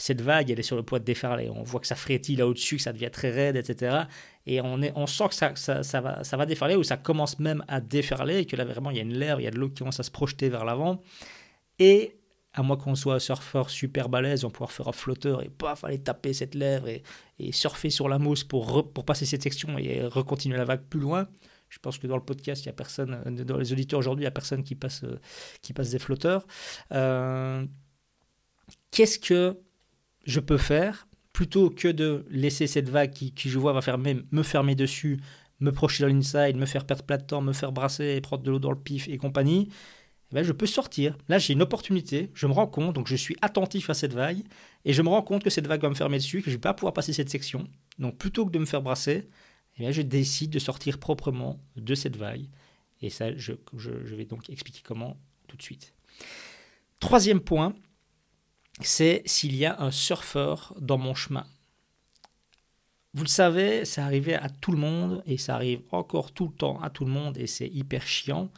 Cette 0.00 0.22
vague, 0.22 0.50
elle 0.50 0.58
est 0.58 0.62
sur 0.62 0.76
le 0.76 0.82
point 0.82 0.98
de 0.98 1.04
déferler. 1.04 1.50
On 1.50 1.62
voit 1.62 1.78
que 1.78 1.86
ça 1.86 1.94
frétille 1.94 2.36
là 2.36 2.46
au-dessus, 2.46 2.76
que 2.76 2.82
ça 2.82 2.94
devient 2.94 3.10
très 3.12 3.30
raide, 3.30 3.56
etc. 3.56 4.04
Et 4.46 4.62
on, 4.62 5.06
sent 5.06 5.28
que 5.28 5.34
ça, 5.34 6.00
va, 6.00 6.46
déferler 6.46 6.74
ou 6.74 6.82
ça 6.82 6.96
commence 6.96 7.38
même 7.38 7.62
à 7.68 7.82
déferler 7.82 8.38
et 8.38 8.46
que 8.46 8.56
là, 8.56 8.64
vraiment, 8.64 8.90
il 8.90 8.96
y 8.96 9.00
a 9.00 9.02
une 9.02 9.12
lèvre, 9.12 9.40
il 9.40 9.44
y 9.44 9.46
a 9.46 9.50
de 9.50 9.58
l'eau 9.58 9.68
qui 9.68 9.80
commence 9.80 10.00
à 10.00 10.02
se 10.02 10.10
projeter 10.10 10.48
vers 10.48 10.64
l'avant. 10.64 11.02
Et 11.78 12.16
à 12.54 12.62
moins 12.62 12.78
qu'on 12.78 12.94
soit 12.94 13.20
surfeur 13.20 13.68
super 13.68 14.08
balèze, 14.08 14.42
on 14.44 14.48
va 14.48 14.52
pouvoir 14.52 14.72
faire 14.72 14.88
un 14.88 14.92
flotteur 14.92 15.42
et 15.42 15.50
paf, 15.50 15.84
aller 15.84 16.00
taper 16.00 16.32
cette 16.32 16.54
lèvre 16.54 16.88
et, 16.88 17.02
surfer 17.52 17.90
sur 17.90 18.08
la 18.08 18.18
mousse 18.18 18.42
pour, 18.42 18.90
passer 19.04 19.26
cette 19.26 19.42
section 19.42 19.76
et 19.76 20.02
recontinuer 20.06 20.56
la 20.56 20.64
vague 20.64 20.84
plus 20.88 21.00
loin. 21.00 21.28
Je 21.68 21.78
pense 21.78 21.98
que 21.98 22.06
dans 22.06 22.16
le 22.16 22.24
podcast, 22.24 22.64
il 22.64 22.66
y 22.66 22.70
a 22.70 22.72
personne, 22.72 23.22
dans 23.44 23.58
les 23.58 23.70
auditeurs 23.70 23.98
aujourd'hui, 23.98 24.22
il 24.22 24.24
n'y 24.24 24.28
a 24.28 24.32
personne 24.32 24.62
qui 24.62 24.74
passe, 24.74 25.04
euh, 25.04 25.18
des 25.62 25.98
flotteurs. 25.98 26.46
Euh, 26.92 27.66
qu'est-ce 28.90 29.18
que 29.18 29.60
je 30.24 30.40
peux 30.40 30.58
faire 30.58 31.06
plutôt 31.32 31.70
que 31.70 31.88
de 31.88 32.24
laisser 32.30 32.66
cette 32.66 32.88
vague 32.88 33.12
qui, 33.12 33.32
je 33.36 33.58
vois 33.58 33.72
va 33.72 33.80
fermer, 33.80 34.22
me 34.30 34.42
fermer 34.42 34.74
dessus, 34.74 35.20
me 35.60 35.72
projeter 35.72 36.04
dans 36.04 36.08
l'inside, 36.08 36.56
me 36.56 36.66
faire 36.66 36.84
perdre 36.84 37.04
plein 37.04 37.18
de 37.18 37.22
temps, 37.22 37.40
me 37.40 37.52
faire 37.52 37.72
brasser 37.72 38.16
et 38.16 38.20
prendre 38.20 38.42
de 38.42 38.50
l'eau 38.50 38.58
dans 38.58 38.70
le 38.70 38.78
pif 38.78 39.08
et 39.08 39.16
compagnie, 39.16 39.68
eh 40.30 40.34
ben 40.34 40.44
je 40.44 40.52
peux 40.52 40.66
sortir. 40.66 41.16
Là, 41.28 41.38
j'ai 41.38 41.52
une 41.52 41.62
opportunité, 41.62 42.30
je 42.34 42.46
me 42.46 42.52
rends 42.52 42.66
compte, 42.66 42.94
donc 42.94 43.08
je 43.08 43.16
suis 43.16 43.36
attentif 43.42 43.90
à 43.90 43.94
cette 43.94 44.12
vague, 44.12 44.42
et 44.84 44.92
je 44.92 45.02
me 45.02 45.08
rends 45.08 45.22
compte 45.22 45.42
que 45.42 45.50
cette 45.50 45.66
vague 45.66 45.82
va 45.82 45.88
me 45.88 45.94
fermer 45.94 46.18
dessus, 46.18 46.38
que 46.38 46.46
je 46.46 46.50
ne 46.50 46.56
vais 46.56 46.60
pas 46.60 46.74
pouvoir 46.74 46.92
passer 46.92 47.12
cette 47.12 47.30
section. 47.30 47.68
Donc 47.98 48.16
plutôt 48.16 48.46
que 48.46 48.50
de 48.50 48.58
me 48.58 48.66
faire 48.66 48.82
brasser, 48.82 49.28
eh 49.78 49.92
je 49.92 50.02
décide 50.02 50.50
de 50.50 50.58
sortir 50.58 50.98
proprement 50.98 51.58
de 51.76 51.94
cette 51.94 52.16
vague. 52.16 52.46
Et 53.02 53.10
ça, 53.10 53.34
je, 53.36 53.54
vais 54.14 54.26
donc 54.26 54.50
expliquer 54.50 54.82
comment 54.84 55.16
tout 55.46 55.56
de 55.56 55.62
suite. 55.62 55.94
Troisième 56.98 57.40
point, 57.40 57.74
c'est 58.82 59.22
s'il 59.26 59.56
y 59.56 59.66
a 59.66 59.80
un 59.80 59.90
surfeur 59.90 60.74
dans 60.80 60.98
mon 60.98 61.14
chemin. 61.14 61.46
Vous 63.12 63.24
le 63.24 63.28
savez, 63.28 63.84
ça 63.84 64.04
arrivait 64.04 64.34
à 64.34 64.48
tout 64.48 64.70
le 64.70 64.78
monde 64.78 65.22
et 65.26 65.36
ça 65.36 65.56
arrive 65.56 65.82
encore 65.90 66.30
tout 66.32 66.46
le 66.46 66.52
temps 66.52 66.80
à 66.80 66.90
tout 66.90 67.04
le 67.04 67.10
monde 67.10 67.38
et 67.38 67.48
c'est 67.48 67.66
hyper 67.66 68.06
chiant. 68.06 68.50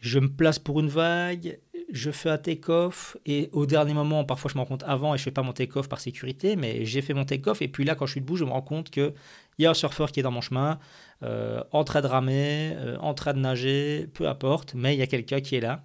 Je 0.00 0.18
me 0.18 0.28
place 0.28 0.58
pour 0.58 0.80
une 0.80 0.88
vague, 0.88 1.58
je 1.90 2.10
fais 2.10 2.30
un 2.30 2.38
take-off 2.38 3.16
et 3.26 3.50
au 3.52 3.66
dernier 3.66 3.92
moment, 3.92 4.24
parfois 4.24 4.50
je 4.50 4.56
me 4.56 4.60
rends 4.60 4.66
compte 4.66 4.84
avant 4.84 5.14
et 5.14 5.18
je 5.18 5.22
fais 5.22 5.30
pas 5.30 5.42
mon 5.42 5.52
take-off 5.52 5.88
par 5.88 6.00
sécurité, 6.00 6.56
mais 6.56 6.86
j'ai 6.86 7.02
fait 7.02 7.12
mon 7.12 7.24
take-off 7.24 7.60
et 7.60 7.68
puis 7.68 7.84
là, 7.84 7.94
quand 7.94 8.06
je 8.06 8.12
suis 8.12 8.20
debout, 8.20 8.36
je 8.36 8.44
me 8.44 8.50
rends 8.50 8.62
compte 8.62 8.90
qu'il 8.90 9.12
y 9.58 9.66
a 9.66 9.70
un 9.70 9.74
surfeur 9.74 10.10
qui 10.10 10.20
est 10.20 10.22
dans 10.22 10.30
mon 10.30 10.40
chemin, 10.40 10.78
euh, 11.22 11.62
en 11.72 11.84
train 11.84 12.00
de 12.00 12.06
ramer, 12.06 12.72
euh, 12.76 12.96
en 12.98 13.14
train 13.14 13.34
de 13.34 13.40
nager, 13.40 14.06
peu 14.14 14.26
importe, 14.28 14.74
mais 14.74 14.94
il 14.94 14.98
y 14.98 15.02
a 15.02 15.06
quelqu'un 15.06 15.40
qui 15.40 15.56
est 15.56 15.60
là. 15.60 15.82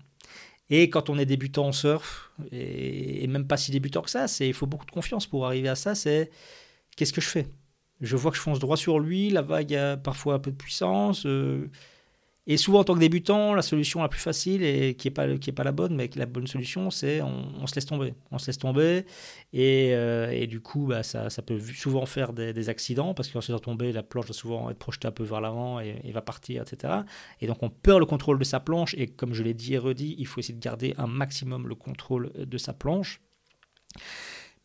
Et 0.71 0.89
quand 0.89 1.10
on 1.10 1.19
est 1.19 1.25
débutant 1.25 1.67
en 1.67 1.71
surf, 1.73 2.31
et, 2.51 3.27
même 3.27 3.45
pas 3.45 3.57
si 3.57 3.71
débutant 3.71 4.01
que 4.01 4.10
ça, 4.10 4.25
il 4.39 4.53
faut 4.53 4.67
beaucoup 4.67 4.86
de 4.86 4.91
confiance 4.91 5.27
pour 5.27 5.45
arriver 5.45 5.67
à 5.67 5.75
ça, 5.75 5.95
c'est 5.95 6.31
qu'est-ce 6.95 7.12
que 7.12 7.19
je 7.19 7.27
fais? 7.27 7.47
Je 7.99 8.15
vois 8.15 8.31
que 8.31 8.38
je 8.38 8.41
fonce 8.41 8.60
droit 8.60 8.77
sur 8.77 8.97
lui, 8.99 9.29
la 9.29 9.41
vague 9.41 9.75
a 9.75 9.97
parfois 9.97 10.36
un 10.36 10.39
peu 10.39 10.49
de 10.49 10.55
puissance. 10.55 11.25
Euh, 11.25 11.69
et 12.47 12.58
souvent, 12.58 12.80
en 12.80 12.84
tant 12.84 12.95
que 12.95 12.99
débutant, 12.99 13.54
la 13.54 13.62
solution 13.62 14.01
la 14.01 14.10
plus 14.10 14.19
facile 14.19 14.63
et 14.63 14.95
qui 14.95 15.08
n'est 15.08 15.13
pas, 15.13 15.63
la 15.63 15.71
bonne, 15.71 15.95
mais 15.95 16.10
la 16.15 16.25
bonne 16.25 16.47
solution, 16.47 16.89
c'est 16.89 17.21
on, 17.21 17.67
se 17.67 17.75
laisse 17.75 17.86
tomber. 17.86 18.15
On 18.32 18.39
se 18.39 18.47
laisse 18.47 18.58
tomber. 18.58 19.06
Et, 19.54 19.91
euh, 19.93 20.32
et 20.32 20.47
du 20.47 20.60
coup, 20.60 20.88
bah, 20.88 21.04
ça, 21.04 21.30
peut 21.45 21.60
souvent 21.60 22.08
faire 22.08 22.34
des, 22.34 22.69
accidents 22.69 23.13
parce 23.13 23.30
qu'en 23.30 23.41
se 23.41 23.51
laissant 23.51 23.60
tomber, 23.60 23.91
la 23.91 24.01
planche 24.01 24.25
va 24.25 24.34
souvent 24.34 24.71
être 24.71 24.80
projetée 24.80 25.08
un 25.08 25.12
peu 25.12 25.23
vers 25.23 25.39
l'avant 25.39 25.80
et, 25.80 26.12
va 26.12 26.23
partir, 26.23 26.63
etc. 26.63 26.93
Et 27.41 27.47
donc, 27.47 27.62
on 27.62 27.69
perd 27.69 27.99
le 27.99 28.08
contrôle 28.08 28.39
de 28.39 28.43
sa 28.43 28.60
planche. 28.60 28.95
Et 28.97 29.08
comme 29.08 29.36
je 29.36 29.43
l'ai 29.43 29.54
dit 29.54 29.75
et 29.75 29.77
redit, 29.77 30.15
il 30.17 30.25
faut 30.25 30.39
essayer 30.39 30.56
de 30.56 30.63
garder 30.63 30.95
un 30.97 31.08
maximum 31.08 31.67
le 31.67 31.75
contrôle 31.75 32.32
de 32.36 32.58
sa 32.58 32.73
planche. 32.73 33.21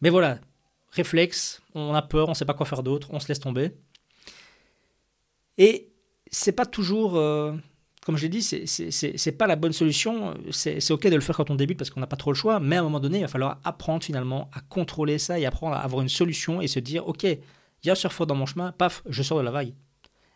Mais 0.01 0.09
voilà, 0.09 0.39
réflexe, 0.91 1.63
on 1.75 1.93
a 1.93 2.01
peur, 2.01 2.29
on 2.29 2.31
ne 2.31 2.37
sait 2.37 2.47
pas 2.47 2.55
quoi 2.55 2.65
faire 2.65 2.83
d'autre, 2.83 3.09
on 3.11 3.21
se 3.21 3.29
laisse 3.29 3.41
tomber. 3.41 3.73
Et 5.59 5.93
c'est 6.31 6.53
pas 6.53 6.67
toujours, 6.67 7.17
euh, 7.17 7.53
comme 8.05 8.17
je 8.17 8.23
l'ai 8.23 8.29
dit, 8.29 8.43
c'est 8.43 9.33
pas 9.33 9.47
la 9.47 9.57
bonne 9.57 9.73
solution. 9.73 10.35
C'est 10.51 10.91
ok 10.91 11.07
de 11.09 11.15
le 11.15 11.21
faire 11.21 11.37
quand 11.37 11.51
on 11.51 11.55
débute 11.55 11.79
parce 11.79 11.91
qu'on 11.91 12.01
n'a 12.01 12.07
pas 12.07 12.17
trop 12.17 12.33
le 12.33 12.37
choix, 12.37 12.61
mais 12.61 12.77
à 12.77 12.81
un 12.81 12.83
moment 12.83 13.01
donné, 13.01 13.19
il 13.19 13.23
va 13.23 13.29
falloir 13.29 13.59
apprendre 13.65 14.05
finalement 14.05 14.51
à 14.53 14.61
contrôler 14.61 15.19
ça 15.19 15.39
et 15.39 15.47
apprendre 15.47 15.77
à 15.77 15.81
avoir 15.81 16.03
une 16.03 16.09
solution 16.09 16.61
et 16.61 16.69
se 16.69 16.81
dire 16.81 17.07
ok, 17.09 17.25
il 17.25 17.39
y 17.85 17.89
a 17.91 17.93
un 17.93 17.97
surfeur 17.97 18.27
dans 18.27 18.35
mon 18.35 18.47
chemin, 18.47 18.73
paf, 18.73 19.03
je 19.09 19.23
sors 19.23 19.39
de 19.39 19.45
la 19.45 19.51
vague. 19.51 19.75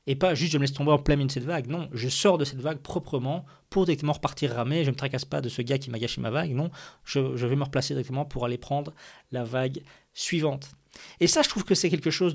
Et 0.06 0.16
pas 0.16 0.34
juste 0.34 0.52
je 0.52 0.58
me 0.58 0.62
laisse 0.62 0.72
tomber 0.72 0.92
en 0.92 0.98
plein 0.98 1.14
milieu 1.14 1.28
de 1.28 1.32
cette 1.32 1.44
vague. 1.44 1.66
Non, 1.66 1.88
je 1.92 2.08
sors 2.08 2.38
de 2.38 2.44
cette 2.44 2.60
vague 2.60 2.78
proprement 2.78 3.44
pour 3.68 3.84
directement 3.84 4.14
repartir 4.14 4.52
ramer. 4.52 4.82
Je 4.82 4.90
ne 4.90 4.94
me 4.94 4.96
tracasse 4.96 5.24
pas 5.24 5.40
de 5.40 5.48
ce 5.48 5.62
gars 5.62 5.78
qui 5.78 5.90
m'a 5.90 5.98
gâché 5.98 6.20
ma 6.20 6.30
vague. 6.30 6.52
Non, 6.52 6.70
je, 7.04 7.36
je 7.36 7.46
vais 7.46 7.54
me 7.54 7.64
replacer 7.64 7.94
directement 7.94 8.24
pour 8.24 8.44
aller 8.44 8.58
prendre 8.58 8.92
la 9.30 9.44
vague 9.44 9.82
suivante. 10.14 10.70
Et 11.20 11.26
ça, 11.26 11.42
je 11.42 11.48
trouve 11.48 11.64
que 11.64 11.74
c'est 11.74 11.90
quelque 11.90 12.10
chose 12.10 12.34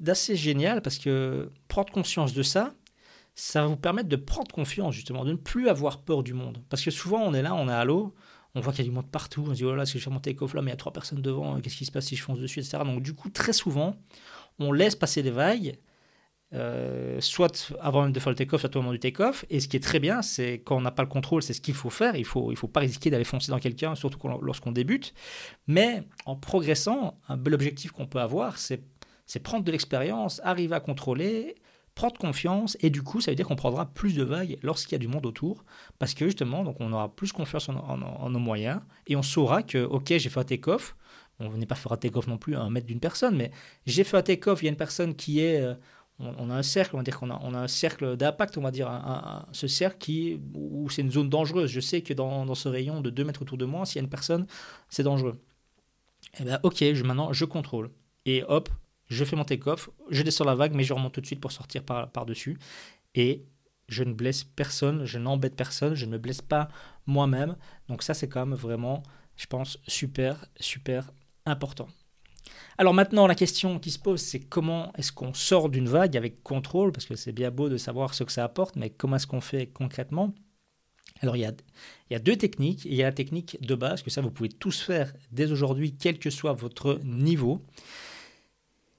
d'assez 0.00 0.36
génial 0.36 0.82
parce 0.82 0.98
que 0.98 1.50
prendre 1.68 1.92
conscience 1.92 2.32
de 2.32 2.42
ça, 2.42 2.74
ça 3.34 3.62
va 3.62 3.68
vous 3.68 3.76
permettre 3.76 4.08
de 4.08 4.16
prendre 4.16 4.52
confiance 4.52 4.94
justement, 4.94 5.24
de 5.24 5.32
ne 5.32 5.36
plus 5.36 5.68
avoir 5.68 6.02
peur 6.02 6.22
du 6.22 6.34
monde. 6.34 6.62
Parce 6.68 6.82
que 6.82 6.90
souvent 6.90 7.22
on 7.22 7.34
est 7.34 7.42
là, 7.42 7.54
on 7.54 7.68
est 7.68 7.72
à 7.72 7.84
l'eau, 7.84 8.14
on 8.54 8.60
voit 8.60 8.72
qu'il 8.72 8.84
y 8.84 8.88
a 8.88 8.90
du 8.90 8.94
monde 8.94 9.10
partout, 9.10 9.44
on 9.46 9.50
se 9.50 9.54
dit 9.54 9.64
oh 9.64 9.74
là, 9.74 9.86
si 9.86 9.98
je 9.98 10.04
fais 10.04 10.10
mon 10.10 10.20
take-off 10.20 10.54
mais 10.54 10.62
il 10.62 10.68
y 10.68 10.72
a 10.72 10.76
trois 10.76 10.92
personnes 10.92 11.22
devant, 11.22 11.60
qu'est-ce 11.60 11.76
qui 11.76 11.86
se 11.86 11.92
passe 11.92 12.06
si 12.06 12.16
je 12.16 12.22
fonce 12.22 12.38
dessus, 12.38 12.60
etc. 12.60 12.78
Donc 12.84 13.02
du 13.02 13.14
coup, 13.14 13.30
très 13.30 13.52
souvent, 13.52 13.96
on 14.58 14.72
laisse 14.72 14.96
passer 14.96 15.22
des 15.22 15.30
vagues, 15.30 15.78
euh, 16.54 17.18
soit 17.20 17.72
avant 17.80 18.02
même 18.02 18.12
de 18.12 18.20
faire 18.20 18.30
le 18.30 18.36
take-off, 18.36 18.60
soit 18.60 18.76
au 18.76 18.80
moment 18.80 18.92
du 18.92 18.98
take-off. 18.98 19.44
Et 19.48 19.60
ce 19.60 19.68
qui 19.68 19.76
est 19.76 19.80
très 19.80 20.00
bien, 20.00 20.20
c'est 20.22 20.60
quand 20.64 20.76
on 20.76 20.82
n'a 20.82 20.90
pas 20.90 21.02
le 21.02 21.08
contrôle, 21.08 21.42
c'est 21.42 21.54
ce 21.54 21.60
qu'il 21.60 21.74
faut 21.74 21.90
faire. 21.90 22.14
Il 22.16 22.26
faut, 22.26 22.52
il 22.52 22.56
faut 22.56 22.68
pas 22.68 22.80
risquer 22.80 23.10
d'aller 23.10 23.24
foncer 23.24 23.50
dans 23.50 23.58
quelqu'un, 23.58 23.94
surtout 23.94 24.18
lorsqu'on 24.42 24.72
débute. 24.72 25.14
Mais 25.66 26.02
en 26.26 26.36
progressant, 26.36 27.18
un 27.28 27.36
bel 27.36 27.54
objectif 27.54 27.92
qu'on 27.92 28.06
peut 28.06 28.20
avoir, 28.20 28.58
c'est 28.58 28.82
prendre 29.42 29.64
de 29.64 29.72
l'expérience, 29.72 30.40
arriver 30.44 30.74
à 30.74 30.80
contrôler, 30.80 31.54
prendre 31.94 32.18
confiance 32.18 32.76
et 32.80 32.90
du 32.90 33.02
coup 33.02 33.20
ça 33.20 33.30
veut 33.30 33.34
dire 33.34 33.46
qu'on 33.46 33.56
prendra 33.56 33.86
plus 33.86 34.14
de 34.14 34.22
vagues 34.22 34.56
lorsqu'il 34.62 34.92
y 34.92 34.96
a 34.96 34.98
du 34.98 35.08
monde 35.08 35.26
autour 35.26 35.64
parce 35.98 36.14
que 36.14 36.24
justement 36.24 36.64
donc 36.64 36.76
on 36.80 36.90
aura 36.90 37.14
plus 37.14 37.32
confiance 37.32 37.68
en, 37.68 38.30
nos 38.30 38.38
moyens 38.38 38.80
et 39.06 39.14
on 39.14 39.22
saura 39.22 39.62
que 39.62 39.84
ok 39.84 40.06
j'ai 40.16 40.30
fait 40.30 40.40
un 40.40 40.44
take-off 40.44 40.96
on 41.38 41.50
n'est 41.50 41.66
pas 41.66 41.74
faire 41.74 41.92
un 41.92 41.98
take-off 41.98 42.28
non 42.28 42.38
plus 42.38 42.56
à 42.56 42.62
un 42.62 42.70
mètre 42.70 42.86
d'une 42.86 43.00
personne 43.00 43.36
mais 43.36 43.50
j'ai 43.84 44.04
fait 44.04 44.16
un 44.16 44.22
take-off 44.22 44.62
il 44.62 44.66
y 44.66 44.68
a 44.68 44.70
une 44.70 44.76
personne 44.76 45.14
qui 45.14 45.40
est 45.40 45.62
on, 46.22 46.50
a 46.50 46.54
un 46.54 46.62
cercle 46.62 46.94
on 46.94 46.98
va 46.98 47.04
dire 47.04 47.18
qu'on 47.18 47.30
a, 47.30 47.58
un 47.58 47.68
cercle 47.68 48.16
d'impact 48.16 48.56
on 48.58 48.62
va 48.62 48.70
dire 48.70 48.90
ce 49.52 49.66
cercle 49.66 49.98
qui 49.98 50.40
où 50.54 50.88
c'est 50.90 51.02
une 51.02 51.10
zone 51.10 51.28
dangereuse 51.28 51.70
je 51.70 51.80
sais 51.80 52.02
que 52.02 52.14
dans, 52.14 52.54
ce 52.54 52.68
rayon 52.68 53.00
de 53.00 53.10
2 53.10 53.24
mètres 53.24 53.42
autour 53.42 53.58
de 53.58 53.64
moi 53.64 53.84
s'il 53.84 53.96
y 53.96 54.00
a 54.00 54.04
une 54.04 54.10
personne 54.10 54.46
c'est 54.88 55.02
dangereux 55.02 55.40
et 56.34 56.42
eh 56.42 56.44
ben 56.44 56.60
ok 56.62 56.82
maintenant 57.04 57.32
je 57.32 57.44
contrôle 57.44 57.90
et 58.24 58.44
hop 58.48 58.68
je 59.12 59.24
fais 59.24 59.36
mon 59.36 59.44
take-off, 59.44 59.90
je 60.10 60.22
descends 60.22 60.44
la 60.44 60.54
vague, 60.54 60.74
mais 60.74 60.84
je 60.84 60.94
remonte 60.94 61.12
tout 61.12 61.20
de 61.20 61.26
suite 61.26 61.40
pour 61.40 61.52
sortir 61.52 61.84
par-dessus. 61.84 62.58
et 63.14 63.44
je 63.88 64.04
ne 64.04 64.14
blesse 64.14 64.42
personne, 64.44 65.04
je 65.04 65.18
n'embête 65.18 65.54
personne, 65.54 65.94
je 65.94 66.06
ne 66.06 66.16
blesse 66.16 66.40
pas 66.40 66.68
moi-même. 67.04 67.56
Donc 67.88 68.02
ça, 68.02 68.14
c'est 68.14 68.26
quand 68.26 68.46
même 68.46 68.56
vraiment, 68.56 69.02
je 69.36 69.44
pense, 69.46 69.78
super, 69.86 70.46
super 70.58 71.10
important. 71.44 71.88
Alors 72.78 72.94
maintenant, 72.94 73.26
la 73.26 73.34
question 73.34 73.78
qui 73.78 73.90
se 73.90 73.98
pose, 73.98 74.20
c'est 74.20 74.40
comment 74.40 74.92
est-ce 74.96 75.12
qu'on 75.12 75.34
sort 75.34 75.68
d'une 75.68 75.88
vague 75.88 76.16
avec 76.16 76.42
contrôle 76.42 76.92
Parce 76.92 77.06
que 77.06 77.16
c'est 77.16 77.32
bien 77.32 77.50
beau 77.50 77.68
de 77.68 77.76
savoir 77.76 78.14
ce 78.14 78.24
que 78.24 78.32
ça 78.32 78.44
apporte, 78.44 78.76
mais 78.76 78.90
comment 78.90 79.16
est-ce 79.16 79.26
qu'on 79.26 79.40
fait 79.40 79.66
concrètement? 79.66 80.34
Alors 81.20 81.36
il 81.36 81.40
y, 81.40 81.44
a, 81.44 81.52
il 82.10 82.14
y, 82.14 82.16
a, 82.16 82.18
deux 82.18 82.36
techniques. 82.36 82.84
Il 82.84 82.94
y 82.94 83.02
a 83.02 83.06
la 83.06 83.12
technique 83.12 83.56
de 83.60 83.74
base, 83.74 84.02
que 84.02 84.10
ça 84.10 84.20
vous 84.20 84.30
pouvez 84.30 84.48
tous 84.48 84.80
faire 84.80 85.12
dès 85.30 85.52
aujourd'hui, 85.52 85.94
quel 85.96 86.18
que 86.18 86.30
soit 86.30 86.52
votre 86.52 87.00
niveau. 87.04 87.62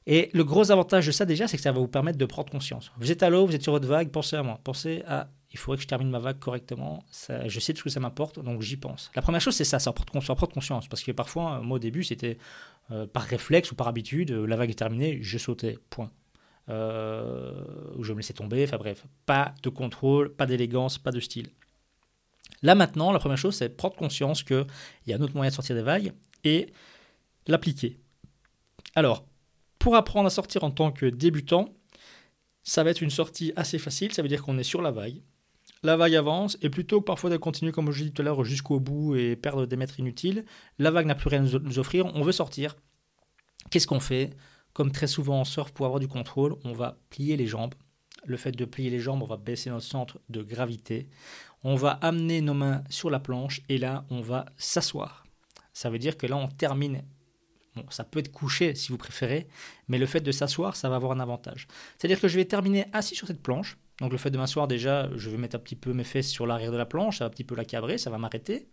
Et 0.06 0.30
le 0.34 0.44
gros 0.44 0.72
avantage 0.72 1.06
de 1.08 1.12
ça 1.12 1.26
déjà, 1.26 1.48
c'est 1.48 1.58
que 1.58 1.64
ça 1.64 1.72
va 1.72 1.80
vous 1.80 1.88
permettre 1.88 2.18
de 2.18 2.26
prendre 2.26 2.52
conscience. 2.52 2.92
Vous 2.98 3.12
êtes 3.12 3.24
à 3.24 3.30
l'eau, 3.30 3.46
vous 3.46 3.56
êtes 3.56 3.64
sur 3.64 3.72
votre 3.72 3.88
vague, 3.88 4.10
pensez 4.10 4.36
à 4.36 4.44
moi. 4.44 4.60
Pensez 4.64 5.04
à, 5.08 5.30
il 5.52 5.58
faudrait 5.58 5.78
que 5.78 5.84
je 5.84 5.88
termine 5.88 6.10
ma 6.10 6.20
vague 6.20 6.40
correctement. 6.40 7.04
Je 7.46 7.60
sais 7.60 7.74
tout 7.74 7.80
ce 7.80 7.84
que 7.84 7.90
ça 7.90 8.00
m'apporte, 8.00 8.40
donc 8.40 8.62
j'y 8.62 8.76
pense. 8.76 9.12
La 9.16 9.22
première 9.22 9.40
chose, 9.40 9.56
c'est 9.56 9.64
ça, 9.64 9.80
ça 9.80 9.94
prendre 9.94 10.52
conscience. 10.52 10.88
Parce 10.88 11.04
que 11.04 11.12
parfois, 11.12 11.62
moi 11.62 11.76
au 11.76 11.80
début, 11.80 12.04
c'était 12.04 12.38
euh, 12.92 13.08
par 13.08 13.24
réflexe 13.24 13.72
ou 13.72 13.76
par 13.76 13.88
habitude, 13.88 14.32
euh, 14.32 14.46
la 14.46 14.56
vague 14.56 14.70
est 14.70 14.76
terminée, 14.76 15.20
je 15.22 15.38
sautais, 15.38 15.78
point. 15.90 16.12
Euh, 16.70 17.66
ou 17.96 18.04
je 18.04 18.14
me 18.14 18.18
laissais 18.18 18.34
tomber, 18.34 18.64
enfin 18.66 18.78
bref. 18.78 19.06
Pas 19.26 19.54
de 19.64 19.70
contrôle, 19.70 20.34
pas 20.34 20.46
d'élégance, 20.46 20.98
pas 20.98 21.12
de 21.12 21.20
style. 21.20 21.50
Là 22.62 22.76
maintenant, 22.76 23.12
la 23.12 23.20
première 23.20 23.38
chose, 23.38 23.56
c'est 23.56 23.70
prendre 23.70 23.96
conscience 23.96 24.44
qu'il 24.44 24.66
y 25.08 25.14
a 25.14 25.18
un 25.18 25.22
autre 25.22 25.36
moyen 25.36 25.50
de 25.50 25.56
sortir 25.56 25.76
des 25.76 25.82
vagues 25.82 26.14
et 26.44 26.68
l'appliquer. 27.48 28.00
Alors, 28.96 29.26
pour 29.80 29.96
apprendre 29.96 30.28
à 30.28 30.30
sortir 30.30 30.64
en 30.64 30.72
tant 30.72 30.92
que 30.92 31.06
débutant, 31.06 31.74
ça 32.64 32.84
va 32.84 32.92
être 32.92 33.02
une 33.02 33.10
sortie 33.10 33.52
assez 33.56 33.78
facile, 33.78 34.14
ça 34.14 34.22
veut 34.22 34.30
dire 34.30 34.44
qu'on 34.44 34.58
est 34.58 34.64
sur 34.64 34.82
la 34.82 34.92
vague. 34.92 35.22
La 35.84 35.98
vague 35.98 36.16
avance, 36.16 36.58
et 36.62 36.70
plutôt 36.70 37.02
que 37.02 37.06
parfois 37.06 37.30
de 37.30 37.38
continuer, 37.38 37.74
comme 37.74 37.92
je 37.92 38.00
disais 38.00 38.12
tout 38.12 38.22
à 38.22 38.26
l'heure, 38.26 38.44
jusqu'au 38.46 38.80
bout 38.80 39.16
et 39.16 39.36
perdre 39.36 39.66
des 39.66 39.76
mètres 39.76 40.00
inutiles, 40.00 40.46
la 40.80 40.92
vague 40.92 41.06
n'a 41.06 41.16
plus 41.16 41.28
rien 41.28 41.46
à 41.46 41.60
nous 41.60 41.80
offrir, 41.80 42.06
on 42.16 42.24
veut 42.24 42.32
sortir. 42.32 42.78
Qu'est-ce 43.70 43.88
qu'on 43.88 44.00
fait? 44.00 44.36
Comme 44.72 44.92
très 44.92 45.08
souvent 45.08 45.42
en 45.42 45.44
surf, 45.44 45.72
pour 45.74 45.86
avoir 45.86 46.00
du 46.00 46.08
contrôle, 46.08 46.56
on 46.64 46.72
va 46.72 46.98
plier 47.10 47.36
les 47.36 47.48
jambes. 47.48 47.76
Le 48.26 48.38
fait 48.38 48.54
de 48.54 48.64
plier 48.64 48.90
les 48.90 49.02
jambes, 49.02 49.22
on 49.22 49.28
va 49.28 49.36
baisser 49.36 49.70
notre 49.70 49.86
centre 49.86 50.20
de 50.30 50.42
gravité. 50.42 51.10
On 51.64 51.76
va 51.76 51.92
amener 51.92 52.40
nos 52.40 52.54
mains 52.54 52.84
sur 52.90 53.10
la 53.10 53.20
planche, 53.20 53.62
et 53.68 53.78
là, 53.78 54.06
on 54.10 54.22
va 54.22 54.46
s'asseoir. 54.56 55.26
Ça 55.74 55.90
veut 55.90 56.00
dire 56.00 56.18
que 56.18 56.28
là, 56.28 56.38
on 56.38 56.48
termine 56.48 57.04
Bon, 57.76 57.86
ça 57.90 58.04
peut 58.04 58.20
être 58.20 58.32
couché 58.32 58.76
si 58.76 58.92
vous 58.92 58.98
préférez, 58.98 59.48
mais 59.88 59.98
le 59.98 60.06
fait 60.06 60.22
de 60.22 60.32
s'asseoir, 60.32 60.76
ça 60.76 60.90
va 60.90 60.96
avoir 60.96 61.12
un 61.12 61.20
avantage. 61.20 61.68
C'est-à-dire 61.98 62.22
que 62.22 62.28
je 62.28 62.36
vais 62.36 62.46
terminer 62.46 62.86
assis 62.94 63.16
sur 63.16 63.28
cette 63.28 63.42
planche. 63.42 63.78
Donc 64.00 64.12
le 64.12 64.18
fait 64.18 64.32
de 64.32 64.38
m'asseoir 64.38 64.68
déjà, 64.68 65.10
je 65.16 65.30
vais 65.30 65.38
mettre 65.38 65.56
un 65.56 65.60
petit 65.60 65.76
peu 65.76 65.94
mes 65.94 66.04
fesses 66.04 66.30
sur 66.30 66.48
l'arrière 66.48 66.72
de 66.72 66.78
la 66.78 66.86
planche, 66.86 67.20
ça 67.20 67.26
va 67.26 67.28
un 67.28 67.32
petit 67.32 67.44
peu 67.44 67.56
la 67.56 67.66
cabrer, 67.66 67.98
ça 67.98 68.10
va 68.10 68.18
m'arrêter. 68.18 68.68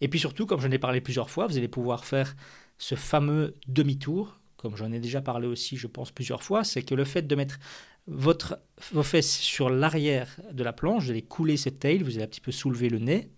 Et 0.00 0.08
puis 0.08 0.18
surtout, 0.18 0.46
comme 0.46 0.60
j'en 0.60 0.70
ai 0.70 0.78
parlé 0.78 1.00
plusieurs 1.00 1.30
fois, 1.30 1.46
vous 1.46 1.56
allez 1.56 1.68
pouvoir 1.68 2.04
faire 2.04 2.36
ce 2.78 2.94
fameux 2.94 3.56
demi-tour, 3.68 4.38
comme 4.56 4.76
j'en 4.76 4.92
ai 4.92 5.00
déjà 5.00 5.22
parlé 5.22 5.46
aussi, 5.46 5.76
je 5.76 5.86
pense, 5.86 6.10
plusieurs 6.10 6.42
fois, 6.42 6.62
c'est 6.62 6.82
que 6.82 6.94
le 6.94 7.04
fait 7.04 7.26
de 7.26 7.34
mettre 7.34 7.58
vos 8.06 9.02
fesses 9.02 9.38
sur 9.38 9.70
l'arrière 9.70 10.28
de 10.52 10.62
la 10.62 10.72
planche, 10.72 11.04
vous 11.04 11.10
allez 11.10 11.22
couler 11.22 11.56
cette 11.56 11.78
tail, 11.78 12.02
vous 12.02 12.14
allez 12.16 12.24
un 12.24 12.28
petit 12.28 12.40
peu 12.40 12.52
soulever 12.52 12.88
le 12.88 12.98
nez, 12.98 13.30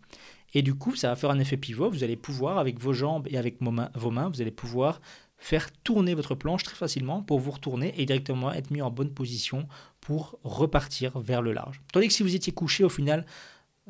et 0.55 0.63
du 0.63 0.75
coup, 0.75 0.95
ça 0.97 1.09
va 1.09 1.17
faire 1.17 1.31
un 1.31 1.39
effet 1.39 1.57
pivot. 1.57 1.91
Vous 1.91 2.05
allez 2.05 2.17
pouvoir, 2.17 2.59
avec 2.59 2.81
vos 2.81 2.93
jambes 2.93 3.27
et 3.31 3.37
avec 3.37 3.61
vos 3.61 3.71
mains, 4.11 4.29
vous 4.29 4.41
allez 4.41 4.51
pouvoir 4.51 5.01
faire 5.37 5.71
tourner 5.85 6.15
votre 6.15 6.35
planche 6.35 6.65
très 6.65 6.75
facilement 6.75 7.23
pour 7.23 7.39
vous 7.39 7.53
retourner 7.53 7.95
et 7.97 8.07
directement 8.07 8.53
être 8.53 8.71
mis 8.71 8.83
en 8.83 8.91
bonne 8.91 9.13
position 9.13 9.69
pour 10.09 10.39
repartir 10.43 11.19
vers 11.19 11.43
le 11.43 11.53
large. 11.53 11.83
Tandis 11.93 12.09
que 12.09 12.15
si 12.15 12.23
vous 12.23 12.35
étiez 12.35 12.55
couché, 12.55 12.83
au 12.83 12.89
final, 12.89 13.27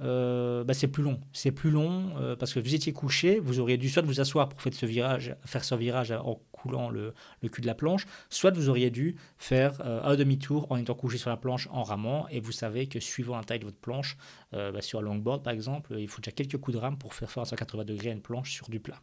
euh, 0.01 0.65
bah, 0.65 0.75
c'est 0.75 0.89
plus 0.89 1.05
long. 1.05 1.21
C'est 1.33 1.53
plus 1.53 1.71
long 1.71 2.11
euh, 2.17 2.35
parce 2.35 2.53
que 2.53 2.59
vous 2.59 2.75
étiez 2.75 2.93
couché, 2.93 3.39
vous 3.39 3.61
auriez 3.61 3.77
dû 3.77 3.89
soit 3.89 4.03
vous 4.03 4.19
asseoir 4.19 4.49
pour 4.49 4.61
faire 4.61 4.75
ce 4.75 4.85
virage, 4.85 5.37
faire 5.45 5.63
ce 5.63 5.77
virage 5.77 6.11
en 6.11 6.41
coulant 6.51 6.91
le, 6.91 7.15
cul 7.53 7.61
de 7.61 7.69
la 7.69 7.77
planche, 7.77 8.05
soit 8.31 8.51
vous 8.51 8.69
auriez 8.69 8.91
dû 8.91 9.15
faire 9.39 9.81
euh, 9.85 10.03
un 10.03 10.17
demi-tour 10.17 10.67
en 10.71 10.77
étant 10.77 10.97
couché 10.97 11.19
sur 11.19 11.31
la 11.31 11.37
planche 11.37 11.69
en 11.71 11.85
ramant. 11.85 12.27
Et 12.31 12.41
vous 12.41 12.51
savez 12.51 12.89
que 12.89 12.99
suivant 12.99 13.37
la 13.37 13.45
taille 13.45 13.61
de 13.61 13.67
votre 13.67 13.79
planche, 13.79 14.17
bah, 14.51 14.83
sur 14.83 14.99
un 14.99 15.03
longboard 15.03 15.45
par 15.45 15.53
exemple, 15.53 15.95
il 16.01 16.09
faut 16.09 16.21
déjà 16.21 16.33
quelques 16.33 16.57
coups 16.57 16.77
de 16.77 16.81
rame 16.81 16.99
pour 16.99 17.15
faire 17.15 17.31
faire 17.31 17.45
à 17.45 17.47
180 17.47 17.85
degrés 17.85 18.11
une 18.11 18.23
planche 18.23 18.51
sur 18.55 18.69
du 18.71 18.81
plat. 18.81 19.01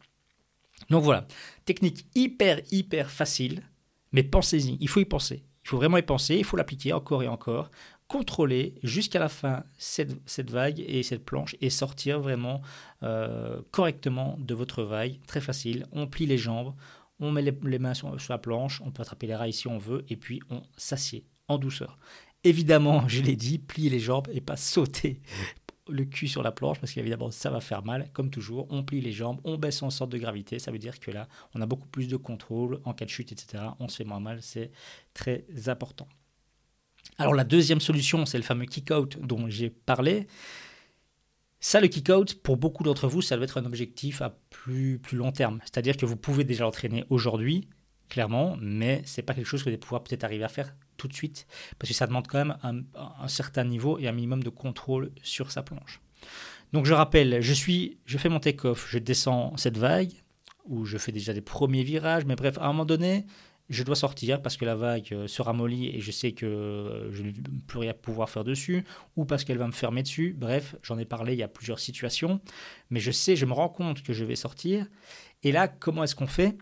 Donc 0.90 1.06
voilà, 1.06 1.26
technique 1.64 2.08
hyper 2.14 2.60
hyper 2.74 3.10
facile, 3.10 3.64
mais 4.12 4.24
pensez-y, 4.24 4.78
il 4.82 4.90
faut 4.90 5.00
y 5.00 5.06
penser. 5.06 5.46
Il 5.66 5.70
faut 5.70 5.78
vraiment 5.78 5.98
y 5.98 6.04
penser, 6.04 6.36
il 6.36 6.44
faut 6.44 6.58
l'appliquer 6.58 6.94
encore 6.94 7.24
et 7.24 7.28
encore 7.28 7.72
contrôler 8.08 8.76
jusqu'à 8.84 9.20
la 9.20 9.30
fin 9.30 9.64
cette, 9.80 10.52
vague 10.52 10.80
et 10.80 11.02
cette 11.02 11.26
planche 11.26 11.56
et 11.60 11.72
sortir 11.72 12.20
vraiment 12.20 12.62
euh, 13.02 13.60
correctement 13.72 14.38
de 14.40 14.54
votre 14.54 14.84
vague. 14.84 15.20
Très 15.26 15.42
facile. 15.42 15.88
On 15.92 16.06
plie 16.06 16.28
les 16.28 16.38
jambes, 16.38 16.76
on 17.20 17.32
met 17.32 17.42
les, 17.42 17.80
mains 17.80 17.96
sur, 17.96 18.16
la 18.30 18.38
planche, 18.38 18.80
on 18.86 18.92
peut 18.92 19.02
attraper 19.02 19.26
les 19.26 19.36
rails 19.36 19.54
si 19.54 19.68
on 19.68 19.80
veut 19.80 20.06
et 20.08 20.18
puis 20.18 20.40
on 20.52 20.62
s'assied 20.78 21.26
en 21.48 21.58
douceur. 21.58 21.98
Évidemment, 22.44 23.08
je 23.08 23.24
l'ai 23.24 23.36
dit, 23.36 23.58
plier 23.58 23.90
les 23.90 24.00
jambes 24.00 24.28
et 24.32 24.42
pas 24.42 24.58
sauter 24.58 25.20
le 25.88 26.06
cul 26.06 26.28
sur 26.28 26.44
la 26.44 26.52
planche 26.52 26.80
parce 26.80 26.92
qu'évidemment 26.94 27.30
ça 27.32 27.50
va 27.50 27.60
faire 27.60 27.84
mal 27.84 28.10
comme 28.14 28.30
toujours 28.30 28.68
on 28.72 28.84
plie 28.84 29.02
les 29.02 29.12
jambes 29.12 29.40
on 29.44 29.58
baisse 29.58 29.84
en 29.84 29.90
sorte 29.90 30.12
de 30.12 30.18
gravité 30.18 30.58
ça 30.58 30.72
veut 30.72 30.80
dire 30.80 31.00
que 31.00 31.12
là 31.12 31.28
on 31.54 31.62
a 31.62 31.66
beaucoup 31.66 31.88
plus 31.88 32.08
de 32.08 32.18
contrôle 32.18 32.80
en 32.86 32.94
cas 32.94 33.06
de 33.06 33.10
chute 33.12 33.32
etc 33.32 33.64
on 33.80 33.88
se 33.88 33.98
fait 33.98 34.04
moins 34.04 34.20
mal 34.20 34.42
c'est 34.42 34.72
très 35.14 35.46
important 35.68 36.08
alors 37.18 37.34
la 37.34 37.44
deuxième 37.44 37.80
solution, 37.80 38.26
c'est 38.26 38.38
le 38.38 38.44
fameux 38.44 38.66
kick-out 38.66 39.18
dont 39.22 39.48
j'ai 39.50 39.70
parlé. 39.70 40.28
Ça, 41.60 41.82
le 41.82 41.88
kick-out, 41.88 42.42
pour 42.42 42.58
beaucoup 42.58 42.84
d'entre 42.84 43.08
vous, 43.08 43.22
ça 43.22 43.36
doit 43.38 43.46
être 43.46 43.60
un 43.60 43.66
objectif 43.66 44.22
à 44.22 44.38
plus, 44.50 45.00
plus 45.00 45.18
long 45.18 45.32
terme. 45.32 45.60
C'est-à-dire 45.64 45.98
que 45.98 46.06
vous 46.06 46.18
pouvez 46.18 46.44
déjà 46.44 46.64
l'entraîner 46.64 47.06
aujourd'hui, 47.10 47.68
clairement, 48.10 48.58
mais 48.62 49.02
c'est 49.06 49.24
pas 49.24 49.34
quelque 49.34 49.48
chose 49.48 49.62
que 49.62 49.66
vous 49.66 49.70
allez 49.70 49.78
pouvoir 49.78 50.04
peut-être 50.04 50.24
arriver 50.24 50.44
à 50.44 50.50
faire 50.50 50.76
tout 50.98 51.08
de 51.08 51.14
suite, 51.14 51.48
parce 51.80 51.90
que 51.90 51.96
ça 51.96 52.08
demande 52.08 52.28
quand 52.28 52.38
même 52.38 52.58
un, 52.64 53.28
certain 53.28 53.64
niveau 53.64 54.00
et 54.00 54.08
un 54.08 54.12
minimum 54.12 54.44
de 54.44 54.50
contrôle 54.50 55.12
sur 55.22 55.52
sa 55.52 55.64
planche. 55.64 56.02
Donc 56.74 56.86
je 56.86 56.94
rappelle, 56.94 57.42
je, 57.42 57.54
suis, 57.54 57.98
je 58.06 58.18
fais 58.18 58.30
mon 58.30 58.40
take-off, 58.40 58.88
je 58.90 59.00
descends 59.00 59.56
cette 59.58 59.78
vague, 59.78 60.12
où 60.66 60.86
je 60.86 60.98
fais 60.98 61.12
déjà 61.12 61.34
des 61.34 61.42
premiers 61.42 61.84
virages, 61.84 62.26
mais 62.26 62.36
bref, 62.36 62.58
à 62.58 62.66
un 62.66 62.68
moment 62.68 62.86
donné, 62.86 63.26
je 63.70 63.84
dois 63.84 63.96
sortir 63.96 64.42
parce 64.42 64.58
que 64.58 64.66
la 64.66 64.76
vague 64.76 65.08
euh, 65.12 65.28
sera 65.28 65.54
mollie 65.54 65.88
et 65.88 66.00
je 66.00 66.12
sais 66.12 66.34
que 66.34 66.46
euh, 66.46 67.12
je 67.12 67.24
ne 67.24 67.32
plus 67.68 67.80
rien 67.80 67.94
pouvoir 67.94 68.30
faire 68.30 68.44
dessus, 68.44 68.84
ou 69.16 69.26
parce 69.26 69.44
qu'elle 69.44 69.58
va 69.58 69.68
me 69.68 69.72
fermer 69.72 70.04
dessus. 70.04 70.36
Bref, 70.38 70.76
j'en 70.84 70.98
ai 70.98 71.06
parlé, 71.06 71.34
il 71.34 71.40
y 71.40 71.44
a 71.44 71.48
plusieurs 71.48 71.80
situations, 71.80 72.42
mais 72.90 73.00
je 73.00 73.12
sais, 73.12 73.36
je 73.36 73.46
me 73.46 73.54
rends 73.54 73.70
compte 73.70 74.04
que 74.04 74.14
je 74.14 74.24
vais 74.24 74.36
sortir. 74.36 74.88
Et 75.44 75.52
là, 75.52 75.68
comment 75.68 76.04
est-ce 76.04 76.16
qu'on 76.16 76.28
fait? 76.28 76.58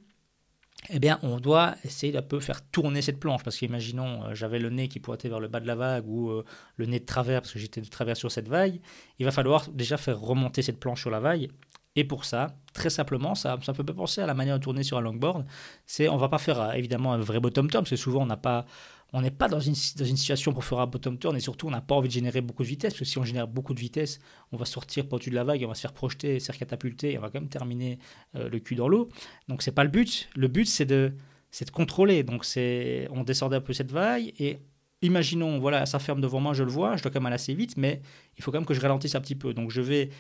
Eh 0.89 1.00
bien, 1.00 1.19
on 1.24 1.39
doit 1.39 1.76
essayer 1.84 2.12
d'un 2.12 2.22
peu 2.22 2.39
faire 2.39 2.62
tourner 2.69 3.02
cette 3.02 3.19
planche, 3.19 3.43
parce 3.43 3.58
qu'imaginons, 3.58 4.24
euh, 4.24 4.34
j'avais 4.34 4.60
le 4.60 4.69
nez 4.69 4.88
qui 4.88 5.00
pointait 5.00 5.30
vers 5.30 5.39
le 5.39 5.48
bas 5.48 5.60
de 5.60 5.67
la 5.67 5.76
vague, 5.76 6.08
ou 6.08 6.41
le 6.78 6.86
nez 6.86 7.00
de 7.00 7.06
travers, 7.06 7.41
parce 7.41 7.54
que 7.54 7.60
j'étais 7.60 7.82
de 7.82 7.89
travers 7.89 8.17
sur 8.17 8.32
cette 8.32 8.48
vague, 8.48 8.80
il 9.19 9.26
va 9.26 9.32
falloir 9.32 9.69
déjà 9.69 9.98
faire 9.98 10.19
remonter 10.19 10.62
cette 10.62 10.80
planche 10.80 11.02
sur 11.02 11.10
la 11.10 11.19
vague, 11.19 11.50
et 11.96 12.04
pour 12.04 12.26
ça, 12.26 12.56
très 12.74 12.89
simplement, 12.89 13.36
ça, 13.36 13.60
ça 13.62 13.74
peut 13.74 13.84
penser 13.84 14.22
à 14.22 14.26
la 14.26 14.34
manière 14.34 14.58
de 14.58 14.63
tourner 14.63 14.82
sur 14.84 14.98
un 14.98 15.02
longboard. 15.02 15.46
C'est, 15.86 16.10
on 16.10 16.17
va 16.17 16.28
pas 16.28 16.39
faire 16.39 16.60
euh, 16.60 16.72
évidemment 16.72 17.13
un 17.13 17.19
vrai 17.19 17.39
bottom 17.39 17.69
turn, 17.69 17.84
parce 17.84 17.91
que 17.91 17.96
souvent 17.96 18.24
on 18.24 18.26
n'a 18.26 18.38
pas, 18.38 18.65
on 19.13 19.21
n'est 19.21 19.32
pas 19.32 19.47
dans 19.47 19.60
une, 19.60 19.76
dans 19.97 20.06
une 20.06 20.17
situation 20.17 20.54
pour 20.54 20.65
faire 20.65 20.80
un 20.80 20.88
bottom 20.88 21.17
turn, 21.17 21.38
et 21.38 21.39
surtout 21.39 21.67
on 21.67 21.71
n'a 21.71 21.82
pas 21.82 21.95
envie 21.95 22.08
de 22.08 22.13
générer 22.13 22.41
beaucoup 22.41 22.63
de 22.63 22.67
vitesse, 22.67 22.93
parce 22.93 22.99
que 22.99 23.06
si 23.06 23.17
on 23.19 23.23
génère 23.23 23.47
beaucoup 23.47 23.73
de 23.73 23.80
vitesse, 23.80 24.19
on 24.52 24.58
va 24.58 24.65
sortir 24.65 25.08
par-dessus 25.08 25.30
de 25.30 25.36
la 25.36 25.43
vague, 25.43 25.63
on 25.63 25.67
va 25.67 25.76
se 25.76 25.82
faire 25.82 25.93
projeter, 25.93 26.39
se 26.39 26.47
faire 26.47 26.58
catapulter, 26.58 27.13
et 27.13 27.17
on 27.17 27.21
va 27.21 27.30
quand 27.30 27.39
même 27.39 27.49
terminer 27.49 27.99
euh, 28.36 28.49
le 28.49 28.60
cul 28.60 28.76
dans 28.76 28.88
l'eau. 28.88 29.10
Donc 29.47 29.62
c'est 29.62 29.71
pas 29.71 29.84
le 29.84 29.89
but. 29.89 30.30
Le 30.36 30.47
but 30.47 30.65
c'est 30.65 30.86
de, 30.86 31.13
c'est 31.52 31.65
de 31.65 31.71
contrôler. 31.71 32.23
Donc 32.23 32.43
c'est, 32.43 33.08
on 33.12 33.23
descendait 33.23 33.56
un 33.56 33.62
peu 33.62 33.73
cette 33.73 33.91
vague 33.91 34.34
et 34.39 34.60
Imaginons, 35.04 35.60
voilà, 35.60 35.86
ça 35.86 35.99
ferme 35.99 36.21
devant 36.21 36.39
moi, 36.39 36.54
je 36.54 36.63
le 36.63 36.71
vois, 36.71 36.95
je 36.95 37.04
dois 37.04 37.12
quand 37.12 37.19
même 37.19 37.26
aller 37.26 37.36
assez 37.36 37.54
vite, 37.54 37.76
mais 37.76 38.02
il 38.38 38.43
faut 38.43 38.52
quand 38.52 38.60
même 38.60 38.65
que 38.65 38.73
je 38.73 38.80
ralentisse 38.80 39.15
un 39.15 39.19
petit 39.19 39.36
peu. 39.36 39.54
Donc 39.54 39.69
je 39.69 39.82
vais 39.82 40.12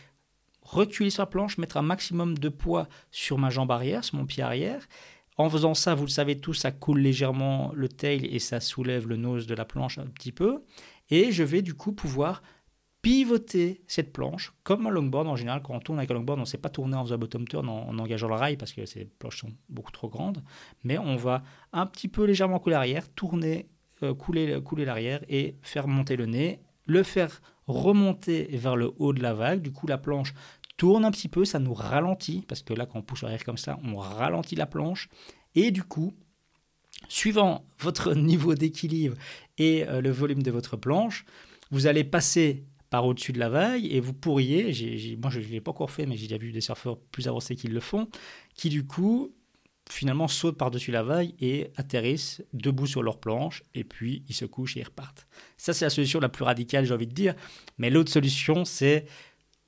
reculer 0.61 1.09
sur 1.09 1.21
la 1.21 1.25
planche, 1.25 1.57
mettre 1.57 1.77
un 1.77 1.81
maximum 1.81 2.37
de 2.37 2.49
poids 2.49 2.89
sur 3.09 3.37
ma 3.37 3.49
jambe 3.49 3.71
arrière, 3.71 4.03
sur 4.03 4.17
mon 4.17 4.25
pied 4.25 4.43
arrière. 4.43 4.85
En 5.37 5.49
faisant 5.49 5.73
ça, 5.73 5.95
vous 5.95 6.05
le 6.05 6.09
savez 6.09 6.39
tous, 6.39 6.53
ça 6.53 6.71
coule 6.71 6.99
légèrement 6.99 7.71
le 7.73 7.89
tail 7.89 8.25
et 8.25 8.39
ça 8.39 8.59
soulève 8.59 9.07
le 9.07 9.15
nose 9.15 9.47
de 9.47 9.55
la 9.55 9.65
planche 9.65 9.97
un 9.97 10.05
petit 10.05 10.31
peu. 10.31 10.63
Et 11.09 11.31
je 11.31 11.43
vais 11.43 11.61
du 11.61 11.73
coup 11.73 11.91
pouvoir 11.91 12.41
pivoter 13.01 13.83
cette 13.87 14.13
planche, 14.13 14.53
comme 14.63 14.87
un 14.87 14.89
longboard 14.89 15.27
en 15.27 15.35
général. 15.35 15.61
Quand 15.61 15.75
on 15.75 15.79
tourne 15.79 15.99
avec 15.99 16.09
un 16.11 16.13
longboard, 16.13 16.39
on 16.39 16.43
ne 16.43 16.47
sait 16.47 16.57
pas 16.57 16.69
tourner 16.69 16.95
en 16.95 17.03
faisant 17.03 17.17
bottom 17.17 17.47
turn 17.47 17.67
en, 17.67 17.99
engageant 17.99 18.29
le 18.29 18.35
rail 18.35 18.57
parce 18.57 18.71
que 18.71 18.85
ces 18.85 19.05
planches 19.05 19.41
sont 19.41 19.51
beaucoup 19.69 19.91
trop 19.91 20.07
grandes. 20.07 20.41
Mais 20.83 20.97
on 20.97 21.17
va 21.17 21.43
un 21.73 21.85
petit 21.85 22.07
peu 22.07 22.23
légèrement 22.23 22.59
couler 22.59 22.75
l'arrière, 22.75 23.09
tourner, 23.13 23.67
euh, 24.03 24.13
couler, 24.13 24.59
couler 24.63 24.85
l'arrière 24.85 25.21
et 25.27 25.57
faire 25.61 25.87
monter 25.87 26.15
le 26.15 26.27
nez, 26.27 26.61
le 26.85 27.03
faire 27.03 27.41
remonter 27.67 28.47
vers 28.53 28.75
le 28.75 28.91
haut 28.97 29.13
de 29.13 29.21
la 29.21 29.33
vague. 29.33 29.61
Du 29.61 29.71
coup, 29.71 29.87
la 29.87 29.97
planche 29.97 30.33
tourne 30.77 31.05
un 31.05 31.11
petit 31.11 31.29
peu, 31.29 31.45
ça 31.45 31.59
nous 31.59 31.73
ralentit, 31.73 32.43
parce 32.47 32.61
que 32.61 32.73
là, 32.73 32.85
quand 32.85 32.99
on 32.99 33.03
pousse 33.03 33.23
arrière 33.23 33.43
comme 33.43 33.57
ça, 33.57 33.79
on 33.83 33.95
ralentit 33.97 34.55
la 34.55 34.65
planche. 34.65 35.09
Et 35.55 35.71
du 35.71 35.83
coup, 35.83 36.13
suivant 37.07 37.65
votre 37.79 38.13
niveau 38.15 38.55
d'équilibre 38.55 39.15
et 39.57 39.87
euh, 39.87 40.01
le 40.01 40.11
volume 40.11 40.43
de 40.43 40.51
votre 40.51 40.77
planche, 40.77 41.25
vous 41.71 41.87
allez 41.87 42.03
passer 42.03 42.65
par 42.89 43.05
au-dessus 43.05 43.33
de 43.33 43.39
la 43.39 43.49
vague 43.49 43.85
et 43.85 43.99
vous 43.99 44.13
pourriez, 44.13 44.65
moi 45.19 45.31
je 45.31 45.39
ne 45.39 45.45
l'ai 45.45 45.61
pas 45.61 45.71
encore 45.71 45.89
fait, 45.89 46.05
mais 46.05 46.15
j'ai 46.15 46.27
déjà 46.27 46.37
vu 46.37 46.51
des 46.51 46.61
surfeurs 46.61 46.99
plus 46.99 47.27
avancés 47.27 47.55
qui 47.55 47.67
le 47.67 47.79
font, 47.79 48.07
qui 48.53 48.69
du 48.69 48.85
coup 48.85 49.33
finalement 49.89 50.27
sautent 50.27 50.57
par-dessus 50.57 50.91
la 50.91 51.03
vague 51.03 51.31
et 51.39 51.71
atterrissent 51.75 52.43
debout 52.53 52.87
sur 52.87 53.03
leur 53.03 53.19
planche, 53.19 53.63
et 53.73 53.83
puis 53.83 54.23
ils 54.27 54.35
se 54.35 54.45
couchent 54.45 54.77
et 54.77 54.81
ils 54.81 54.85
repartent. 54.85 55.27
Ça, 55.57 55.73
c'est 55.73 55.85
la 55.85 55.89
solution 55.89 56.19
la 56.19 56.29
plus 56.29 56.43
radicale, 56.43 56.85
j'ai 56.85 56.93
envie 56.93 57.07
de 57.07 57.13
dire. 57.13 57.35
Mais 57.77 57.89
l'autre 57.89 58.11
solution, 58.11 58.63
c'est 58.65 59.05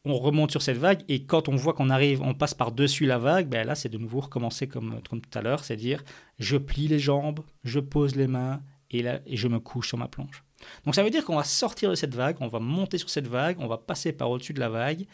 on 0.05 0.17
remonte 0.17 0.51
sur 0.51 0.61
cette 0.61 0.77
vague, 0.77 1.03
et 1.07 1.25
quand 1.25 1.49
on 1.49 1.55
voit 1.55 1.73
qu'on 1.73 1.89
arrive, 1.89 2.21
on 2.21 2.33
passe 2.33 2.53
par-dessus 2.53 3.05
la 3.05 3.17
vague, 3.17 3.47
ben 3.49 3.65
là, 3.65 3.75
c'est 3.75 3.89
de 3.89 3.97
nouveau 3.97 4.21
recommencer 4.21 4.67
comme, 4.67 5.01
tout 5.01 5.19
à 5.33 5.41
l'heure, 5.41 5.63
c'est 5.63 5.75
dire 5.75 6.03
je 6.39 6.57
plie 6.57 6.87
les 6.87 6.99
jambes, 6.99 7.41
je 7.63 7.79
pose 7.79 8.15
les 8.15 8.27
mains, 8.27 8.61
et 8.91 9.01
là, 9.01 9.19
et 9.25 9.35
je 9.35 9.47
me 9.47 9.59
couche 9.59 9.89
sur 9.89 9.97
ma 9.97 10.07
planche. 10.07 10.43
Donc 10.85 10.95
ça 10.95 11.03
veut 11.03 11.09
dire 11.09 11.25
qu'on 11.25 11.35
va 11.35 11.43
sortir 11.43 11.89
de 11.89 11.95
cette 11.95 12.15
vague, 12.15 12.37
on 12.39 12.47
va 12.47 12.59
monter 12.59 12.97
sur 12.97 13.09
cette 13.09 13.27
vague, 13.27 13.57
on 13.59 13.67
va 13.67 13.77
passer 13.77 14.13
par 14.13 14.29
au-dessus 14.29 14.53
de 14.53 14.59
la 14.59 14.69
vague, 14.69 15.05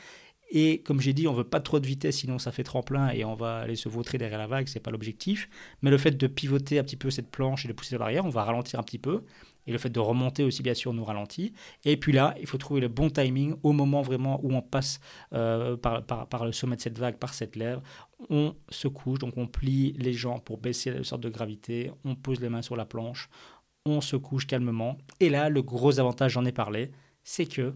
et 0.53 0.81
comme 0.81 0.99
j'ai 0.99 1.13
dit, 1.13 1.29
on 1.29 1.33
veut 1.33 1.45
pas 1.45 1.61
trop 1.61 1.79
de 1.79 1.87
vitesse, 1.87 2.17
sinon 2.17 2.37
ça 2.37 2.51
fait 2.51 2.63
tremplin 2.63 3.09
et 3.11 3.23
on 3.23 3.35
va 3.35 3.59
aller 3.59 3.77
se 3.77 3.87
vautrer 3.87 4.17
derrière 4.17 4.37
la 4.37 4.47
vague, 4.47 4.67
c'est 4.67 4.81
pas 4.81 4.91
l'objectif. 4.91 5.49
Mais 5.81 5.89
le 5.89 5.97
fait 5.97 6.11
de 6.11 6.27
pivoter 6.27 6.77
un 6.77 6.83
petit 6.83 6.97
peu 6.97 7.09
cette 7.09 7.31
planche 7.31 7.63
et 7.63 7.69
de 7.69 7.73
pousser 7.73 7.91
vers 7.91 8.01
l'arrière, 8.01 8.25
on 8.25 8.29
va 8.29 8.43
ralentir 8.43 8.77
un 8.77 8.83
petit 8.83 8.97
peu. 8.97 9.23
Et 9.67 9.71
le 9.71 9.77
fait 9.77 9.89
de 9.89 9.99
remonter 9.99 10.43
aussi, 10.43 10.63
bien 10.63 10.73
sûr, 10.73 10.93
nous 10.93 11.03
ralentit. 11.03 11.53
Et 11.85 11.97
puis 11.97 12.11
là, 12.11 12.35
il 12.39 12.47
faut 12.47 12.57
trouver 12.57 12.81
le 12.81 12.87
bon 12.87 13.09
timing 13.09 13.55
au 13.63 13.71
moment 13.71 14.01
vraiment 14.01 14.39
où 14.43 14.53
on 14.53 14.61
passe 14.61 14.99
euh, 15.33 15.77
par, 15.77 16.45
le 16.45 16.51
sommet 16.51 16.75
de 16.75 16.81
cette 16.81 16.97
vague, 16.97 17.17
par 17.17 17.33
cette 17.33 17.55
lèvre. 17.55 17.81
On 18.29 18.55
se 18.69 18.87
couche, 18.87 19.19
donc 19.19 19.37
on 19.37 19.47
plie 19.47 19.93
les 19.93 20.13
jambes 20.13 20.41
pour 20.41 20.57
baisser 20.57 20.91
la 20.91 21.03
sorte 21.03 21.21
de 21.21 21.29
gravité. 21.29 21.91
On 22.05 22.15
pose 22.15 22.39
les 22.39 22.49
mains 22.49 22.61
sur 22.61 22.75
la 22.75 22.85
planche. 22.85 23.29
On 23.85 24.01
se 24.01 24.15
couche 24.15 24.47
calmement. 24.47 24.97
Et 25.19 25.29
là, 25.29 25.49
le 25.49 25.61
gros 25.61 25.99
avantage, 25.99 26.33
j'en 26.33 26.45
ai 26.45 26.51
parlé, 26.51 26.91
c'est 27.23 27.45
que 27.45 27.73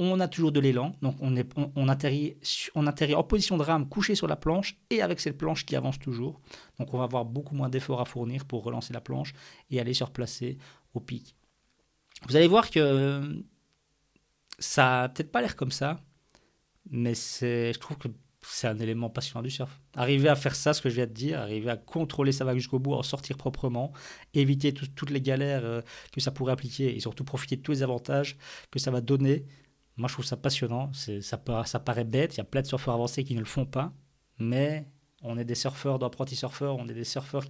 on 0.00 0.18
a 0.18 0.26
toujours 0.26 0.50
de 0.50 0.58
l'élan, 0.58 0.92
donc 1.02 1.16
on, 1.20 1.36
est, 1.36 1.48
on, 1.76 1.88
atterrit, 1.88 2.36
on 2.74 2.86
atterrit 2.86 3.14
en 3.14 3.22
position 3.22 3.56
de 3.56 3.62
rame, 3.62 3.88
couché 3.88 4.16
sur 4.16 4.26
la 4.26 4.34
planche, 4.34 4.76
et 4.90 5.02
avec 5.02 5.20
cette 5.20 5.38
planche 5.38 5.64
qui 5.64 5.76
avance 5.76 5.98
toujours. 5.98 6.40
Donc 6.78 6.92
on 6.92 6.98
va 6.98 7.04
avoir 7.04 7.24
beaucoup 7.24 7.54
moins 7.54 7.68
d'efforts 7.68 8.00
à 8.00 8.04
fournir 8.04 8.44
pour 8.44 8.64
relancer 8.64 8.92
la 8.92 9.00
planche 9.00 9.34
et 9.70 9.78
aller 9.80 9.94
se 9.94 10.02
replacer 10.02 10.58
au 10.94 11.00
pic. 11.00 11.36
Vous 12.28 12.36
allez 12.36 12.46
voir 12.46 12.70
que 12.70 13.44
ça 14.58 15.02
n'a 15.02 15.08
peut-être 15.08 15.30
pas 15.30 15.40
l'air 15.40 15.56
comme 15.56 15.72
ça, 15.72 16.00
mais 16.90 17.14
je 17.14 17.78
trouve 17.78 17.98
que 17.98 18.08
c'est 18.46 18.68
un 18.68 18.78
élément 18.78 19.08
passionnant 19.08 19.42
du 19.42 19.50
surf. 19.50 19.80
Arriver 19.94 20.28
à 20.28 20.36
faire 20.36 20.54
ça, 20.54 20.74
ce 20.74 20.82
que 20.82 20.90
je 20.90 20.96
viens 20.96 21.06
de 21.06 21.12
dire, 21.12 21.40
arriver 21.40 21.70
à 21.70 21.76
contrôler 21.76 22.30
sa 22.30 22.44
vague 22.44 22.58
jusqu'au 22.58 22.78
bout, 22.78 22.92
en 22.92 23.02
sortir 23.02 23.36
proprement, 23.36 23.92
éviter 24.34 24.72
toutes 24.72 25.10
les 25.10 25.20
galères 25.20 25.64
euh, 25.64 25.80
que 26.12 26.20
ça 26.20 26.30
pourrait 26.30 26.52
appliquer 26.52 26.94
et 26.94 27.00
surtout 27.00 27.24
profiter 27.24 27.56
de 27.56 27.62
tous 27.62 27.72
les 27.72 27.82
avantages 27.82 28.36
que 28.70 28.78
ça 28.78 28.90
va 28.90 29.00
donner 29.00 29.46
moi, 29.96 30.08
je 30.08 30.14
trouve 30.14 30.24
ça 30.24 30.36
passionnant. 30.36 30.92
Ça, 30.92 31.38
ça 31.64 31.80
paraît 31.80 32.04
bête. 32.04 32.34
Il 32.34 32.38
y 32.38 32.40
a 32.40 32.44
plein 32.44 32.62
de 32.62 32.66
surfeurs 32.66 32.94
avancés 32.94 33.24
qui 33.24 33.34
ne 33.34 33.40
le 33.40 33.44
font 33.44 33.66
pas. 33.66 33.92
Mais 34.38 34.88
on 35.24 35.38
est 35.38 35.44
des 35.44 35.54
surfeurs, 35.54 35.98
d'apprentis 35.98 36.36
surfeurs. 36.36 36.76
On 36.76 36.86
est 36.88 36.94
des 36.94 37.04
surfeurs, 37.04 37.44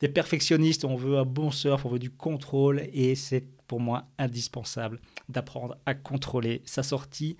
des 0.00 0.08
perfectionnistes. 0.08 0.84
On 0.84 0.96
veut 0.96 1.18
un 1.18 1.24
bon 1.24 1.50
surf, 1.50 1.84
on 1.84 1.90
veut 1.90 1.98
du 1.98 2.10
contrôle. 2.10 2.82
Et 2.92 3.14
c'est 3.14 3.44
pour 3.66 3.78
moi 3.78 4.06
indispensable 4.18 5.00
d'apprendre 5.28 5.76
à 5.86 5.94
contrôler 5.94 6.62
sa 6.64 6.82
sortie 6.82 7.36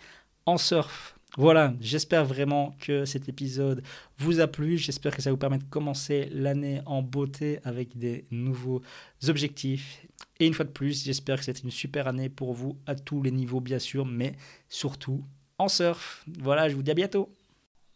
en 0.47 0.59
surf. 0.59 1.16
Voilà, 1.37 1.75
j'espère 1.81 2.25
vraiment 2.25 2.75
que 2.81 3.05
cet 3.05 3.29
épisode 3.29 3.83
vous 4.19 4.40
a 4.40 4.49
plu. 4.49 4.79
J'espère 4.79 5.14
que 5.14 5.23
ça 5.23 5.31
vous 5.31 5.37
permet 5.37 5.59
de 5.59 5.64
commencer 5.64 6.29
l'année 6.33 6.81
en 6.87 7.03
beauté 7.03 7.61
avec 7.64 7.97
des 7.97 8.25
nouveaux 8.31 8.83
objectifs. 9.29 10.05
Et 10.40 10.47
une 10.47 10.55
fois 10.55 10.64
de 10.64 10.71
plus, 10.71 11.05
j'espère 11.05 11.38
que 11.38 11.45
c'est 11.45 11.62
une 11.62 11.71
super 11.71 12.09
année 12.09 12.29
pour 12.29 12.53
vous 12.53 12.77
à 12.87 12.95
tous 12.97 13.23
les 13.23 13.31
niveaux, 13.31 13.61
bien 13.61 13.79
sûr, 13.79 14.05
mais 14.05 14.35
surtout 14.69 15.25
en 15.59 15.69
surf. 15.69 16.25
Voilà, 16.40 16.69
je 16.69 16.75
vous 16.75 16.83
dis 16.83 16.90
à 16.90 16.95
bientôt. 16.95 17.33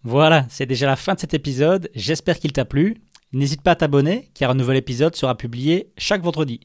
Voilà, 0.05 0.47
c'est 0.51 0.67
déjà 0.67 0.87
la 0.87 0.97
fin 0.97 1.15
de 1.15 1.21
cet 1.21 1.33
épisode. 1.33 1.91
J'espère 1.95 2.39
qu'il 2.39 2.53
t'a 2.53 2.67
plu. 2.67 2.99
N'hésite 3.33 3.63
pas 3.63 3.73
à 3.73 3.77
t'abonner 3.77 4.31
car 4.35 4.51
un 4.51 4.55
nouvel 4.55 4.77
épisode 4.77 5.17
sera 5.17 5.35
publié 5.35 5.93
chaque 5.97 6.23
vendredi. 6.23 6.61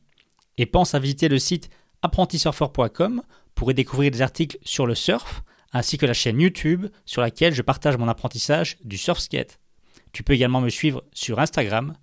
Et 0.57 0.65
pense 0.65 0.93
à 0.93 0.99
visiter 0.99 1.29
le 1.29 1.39
site 1.39 1.69
apprentisurfer.com 2.01 3.21
pour 3.55 3.71
y 3.71 3.73
découvrir 3.73 4.11
des 4.11 4.21
articles 4.21 4.57
sur 4.63 4.85
le 4.85 4.93
surf 4.93 5.41
ainsi 5.71 5.97
que 5.97 6.05
la 6.05 6.13
chaîne 6.13 6.41
YouTube 6.41 6.87
sur 7.05 7.21
laquelle 7.21 7.53
je 7.53 7.61
partage 7.61 7.97
mon 7.97 8.07
apprentissage 8.07 8.77
du 8.83 8.97
surf 8.97 9.19
skate. 9.19 9.59
Tu 10.11 10.23
peux 10.23 10.33
également 10.33 10.61
me 10.61 10.69
suivre 10.69 11.03
sur 11.13 11.39
Instagram. 11.39 11.93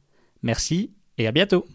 Merci 0.42 0.92
et 1.18 1.26
à 1.26 1.32
bientôt 1.32 1.66